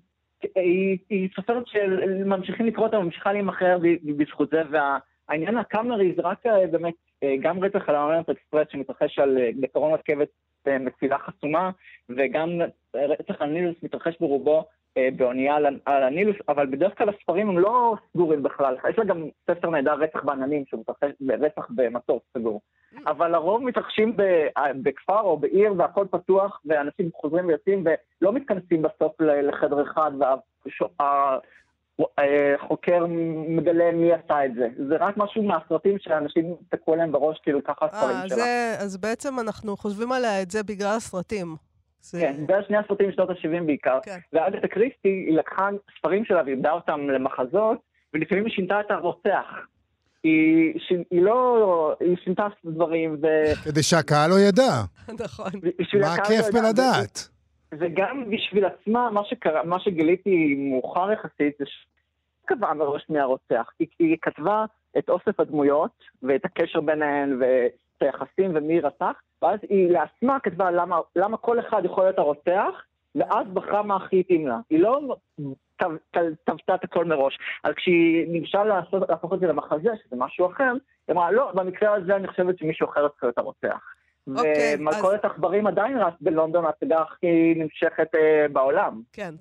[0.55, 3.78] היא, היא סופרת שממשיכים לקרוא אותה, ממשיכה להימכר
[4.16, 9.18] בזכות זה, והעניין הקאמרי זה רק אה, באמת, אה, גם רצח על האמרנט אקספרס שמתרחש
[9.18, 10.28] על אה, בקרון רכבת
[10.66, 11.70] אה, מסילה חסומה,
[12.09, 12.48] וגם
[12.94, 14.64] רצח על נילוס מתרחש ברובו אה,
[15.16, 18.76] באונייה על, על הנילוס, אבל בדרך כלל הספרים הם לא סגורים בכלל.
[18.91, 22.61] יש לה גם ספר נהדר רצח בעננים, שהוא מתרחש ברצח במטוס סגור.
[23.07, 24.49] אבל הרוב מתרחשים ב-
[24.82, 27.84] בכפר או בעיר והכל פתוח, ואנשים חוזרים ויוצאים
[28.22, 30.11] ולא מתכנסים בסוף לחדר אחד,
[31.99, 33.07] והחוקר
[33.49, 34.68] מגלה מי עשה את זה.
[34.88, 38.74] זה רק משהו מהסרטים שאנשים תקעו להם בראש, כאילו ככה הספרים אה, שלה.
[38.84, 41.69] אז בעצם אנחנו חושבים עליה את זה בגלל הסרטים.
[42.01, 43.98] זה- כן, זה שני הסרטים משנות ה-70 בעיקר.
[44.03, 44.18] כן.
[44.32, 47.78] ואגתה קריסטי, היא לקחה ספרים שלה ואיבדה אותם למחזות,
[48.14, 49.46] ולפעמים היא שינתה את הרוצח.
[50.24, 50.92] היא, ש...
[51.11, 51.94] היא לא...
[52.01, 53.26] היא שינתה דברים, ו...
[53.64, 54.72] כדי שהקהל לא ידע.
[55.24, 55.46] נכון.
[56.01, 57.28] מה הכיף לא יודע, בלדעת?
[57.78, 61.86] וגם בשביל עצמה, מה שקרה, מה שגיליתי מאוחר יחסית, זה שהיא
[62.44, 63.66] קבעה מראש מי הרוצח.
[63.78, 64.64] היא, היא כתבה
[64.98, 65.90] את אוסף הדמויות,
[66.22, 69.12] ואת הקשר ביניהן, ואת היחסים ומי רצח,
[69.43, 72.82] ואז היא לעצמה כתבה למה, למה כל אחד יכול להיות הרוצח,
[73.14, 74.59] ואז בחרה מה הכי התאים לה.
[74.70, 75.16] היא לא
[76.45, 77.38] טבתה את הכל מראש.
[77.64, 80.72] אז כשהיא ניגשה לעשות- להפוך את זה למחזה, שזה משהו אחר,
[81.09, 83.78] היא אמרה, לא, במקרה הזה אני חושבת שמישהו אחר צריך להיות הרוצח.
[84.36, 89.03] אוקיי, ומלכודת עכברים עדיין רץ בלונדון, ההצגה הכי נמשכת אה, בעולם.
[89.12, 89.34] כן.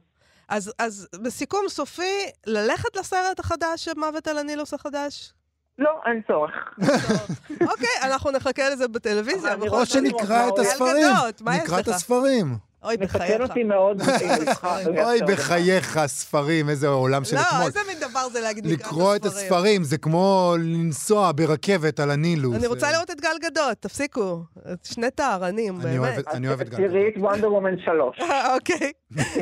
[0.50, 5.34] אז, אז בסיכום סופי, ללכת לסרט החדש מוות על הנילוס החדש?
[5.80, 6.52] לא, אין צורך.
[7.72, 9.56] אוקיי, אנחנו נחכה לזה בטלוויזיה.
[9.70, 10.60] או שנקרא את.
[10.60, 11.08] הספרים.
[11.14, 11.88] גדות, נקרא את?
[11.88, 12.58] הספרים.
[12.84, 13.42] אוי, בחייך.
[13.42, 14.02] אותי מאוד.
[15.06, 17.66] אוי, בחייך, ספרים, איזה עולם של לא, אתמול.
[17.66, 22.56] איזה מין דבר זה להגיד מקרא לקרוא את הספרים, זה כמו לנסוע ברכבת על הנילוס.
[22.56, 24.44] אני רוצה לראות את גל גדות, תפסיקו.
[24.84, 26.28] שני טהרנים, אני באמת.
[26.28, 26.78] אני אוהב את גל.
[26.78, 28.20] תראי את וונדר וומן 3.
[28.56, 28.92] אוקיי.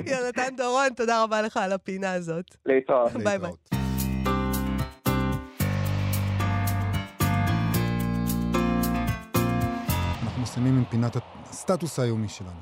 [0.06, 2.46] יונתן דורון, תודה רבה לך על הפינה הזאת.
[2.66, 3.12] להתראות.
[3.14, 3.77] ביי ביי.
[10.58, 11.18] מסיימים עם פינת
[11.50, 12.60] הסטטוס היומי שלנו.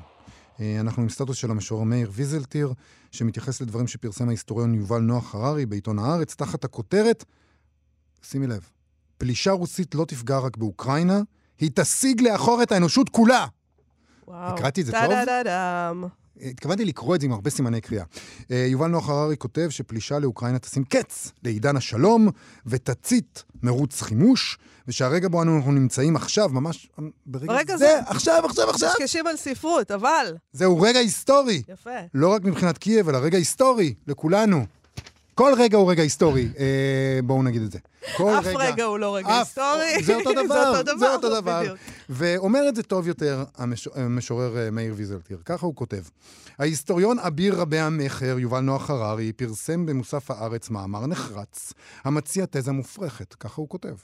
[0.60, 2.72] אה, אנחנו עם סטטוס של המשורר מאיר ויזלטיר,
[3.12, 7.24] שמתייחס לדברים שפרסם ההיסטוריון יובל נוח הררי בעיתון הארץ, תחת הכותרת,
[8.22, 8.68] שימי לב,
[9.18, 11.20] פלישה רוסית לא תפגע רק באוקראינה,
[11.58, 13.46] היא תשיג לאחור את האנושות כולה.
[14.26, 14.54] וואו.
[14.54, 15.02] הקראתי את זה טוב?
[16.40, 18.04] התכוונתי לקרוא את זה עם הרבה סימני קריאה.
[18.50, 22.28] אה, יובל נוח הררי כותב שפלישה לאוקראינה תשים קץ לעידן השלום
[22.66, 24.58] ותצית מרוץ חימוש,
[24.88, 26.88] ושהרגע בו אנו נמצאים עכשיו, ממש
[27.26, 28.00] ברגע ברגע זה, זה.
[28.06, 30.36] עכשיו, עכשיו, עכשיו, קשקשים על ספרות, אבל...
[30.52, 31.62] זהו רגע היסטורי.
[31.68, 31.90] יפה.
[32.14, 34.66] לא רק מבחינת כאן, אלא רגע היסטורי לכולנו.
[35.36, 36.64] כל רגע הוא רגע היסטורי, אה,
[37.24, 37.78] בואו נגיד את זה.
[38.16, 40.02] כל אף רגע הוא לא רגע אף- היסטורי.
[40.04, 41.60] זה אותו דבר, זה אותו דבר, זה אותו דבר.
[41.62, 41.78] בדיוק.
[42.10, 45.38] ואומר את זה טוב יותר המש- המשורר אה, מאיר ויזלטיר.
[45.44, 46.02] ככה הוא כותב.
[46.58, 51.72] ההיסטוריון אביר רבי המכר, יובל נוח הררי, פרסם במוסף הארץ מאמר נחרץ,
[52.04, 53.94] המציע תזה מופרכת, ככה הוא כותב.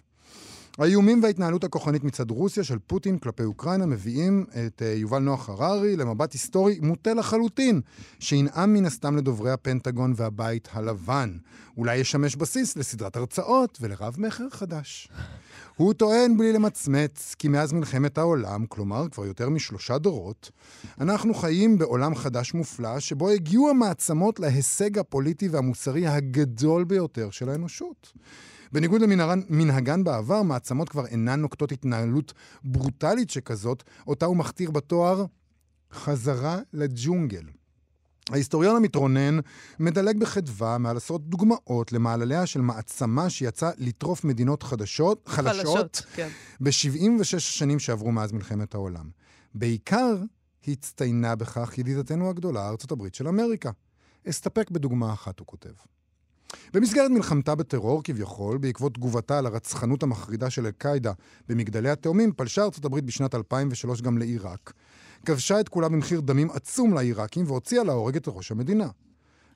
[0.79, 5.97] האיומים וההתנהלות הכוחנית מצד רוסיה של פוטין כלפי אוקראינה מביאים את אה, יובל נוח הררי
[5.97, 7.81] למבט היסטורי מוטה לחלוטין,
[8.19, 11.37] שינאם מן הסתם לדוברי הפנטגון והבית הלבן.
[11.77, 15.09] אולי ישמש בסיס לסדרת הרצאות ולרב מכר חדש.
[15.77, 20.51] הוא טוען בלי למצמץ כי מאז מלחמת העולם, כלומר כבר יותר משלושה דורות,
[21.01, 28.13] אנחנו חיים בעולם חדש מופלא שבו הגיעו המעצמות להישג הפוליטי והמוסרי הגדול ביותר של האנושות.
[28.73, 32.33] בניגוד למנהגן בעבר, מעצמות כבר אינן נוקטות התנהלות
[32.65, 35.25] ברוטלית שכזאת, אותה הוא מכתיר בתואר
[35.93, 37.45] חזרה לג'ונגל.
[38.31, 39.39] ההיסטוריון המתרונן
[39.79, 46.29] מדלג בחדווה מעל עשרות דוגמאות למעלליה של מעצמה שיצאה לטרוף מדינות חדשות, חלשות, חלשות, כן.
[46.61, 49.11] ב-76 השנים שעברו מאז מלחמת העולם.
[49.55, 50.17] בעיקר
[50.69, 53.71] הצטיינה בכך ידידתנו הגדולה, ארצות הברית של אמריקה.
[54.29, 55.73] אסתפק בדוגמה אחת, הוא כותב.
[56.75, 61.13] במסגרת מלחמתה בטרור כביכול, בעקבות תגובתה על הרצחנות המחרידה של אל-קאעידה
[61.49, 64.73] במגדלי התאומים, פלשה ארצות הברית בשנת 2003 גם לעיראק.
[65.27, 68.89] כבשה את כולה במחיר דמים עצום לעיראקים והוציאה להורג את ראש המדינה.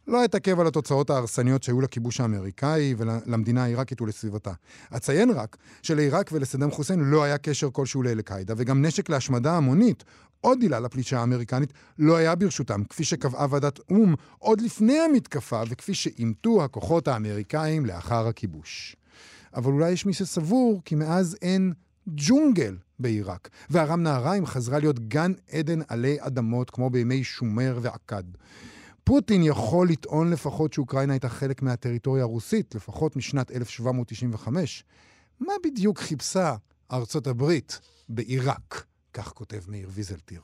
[0.08, 4.52] לא אתעכב על התוצאות ההרסניות שהיו לכיבוש האמריקאי ולמדינה העיראקית ולסביבתה.
[4.96, 10.04] אציין רק שלעיראק ולסדאם חוסיין לא היה קשר כלשהו לאל-קאעידה, וגם נשק להשמדה המונית,
[10.40, 15.94] עוד עילה לפלישה האמריקנית, לא היה ברשותם, כפי שקבעה ועדת או"ם עוד לפני המתקפה, וכפי
[15.94, 18.96] שאימתו הכוחות האמריקאים לאחר הכיבוש.
[19.54, 21.72] אבל אולי יש מי שסבור כי מאז אין
[22.08, 28.24] ג'ונגל בעיראק, וארם נהריים חזרה להיות גן עדן עלי אדמות כמו בימי שומר ועקד.
[29.06, 34.84] פוטין יכול לטעון לפחות שאוקראינה הייתה חלק מהטריטוריה הרוסית, לפחות משנת 1795.
[35.40, 36.56] מה בדיוק חיפשה
[36.92, 38.84] ארצות הברית בעיראק?
[39.12, 40.40] כך כותב מאיר ויזלטיר.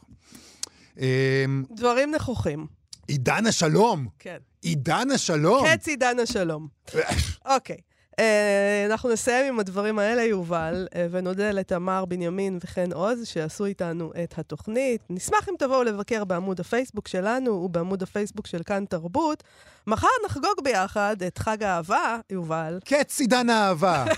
[0.98, 2.66] אמ, דברים נכוחים.
[3.08, 4.08] עידן השלום!
[4.18, 4.38] כן.
[4.62, 5.66] עידן השלום!
[5.66, 6.68] קץ עידן השלום.
[7.54, 7.78] אוקיי.
[8.18, 14.12] אה, אנחנו נסיים עם הדברים האלה, יובל, אה, ונודה לתמר בנימין וחן עוז, שעשו איתנו
[14.24, 15.00] את התוכנית.
[15.10, 19.42] נשמח אם תבואו לבקר בעמוד הפייסבוק שלנו ובעמוד הפייסבוק של כאן תרבות.
[19.86, 22.78] מחר נחגוג ביחד את חג האהבה, יובל.
[22.84, 24.04] קץ עידן האהבה!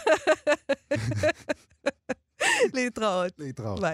[2.74, 3.32] להתראות.
[3.38, 3.80] להתראות.
[3.80, 3.92] ביי.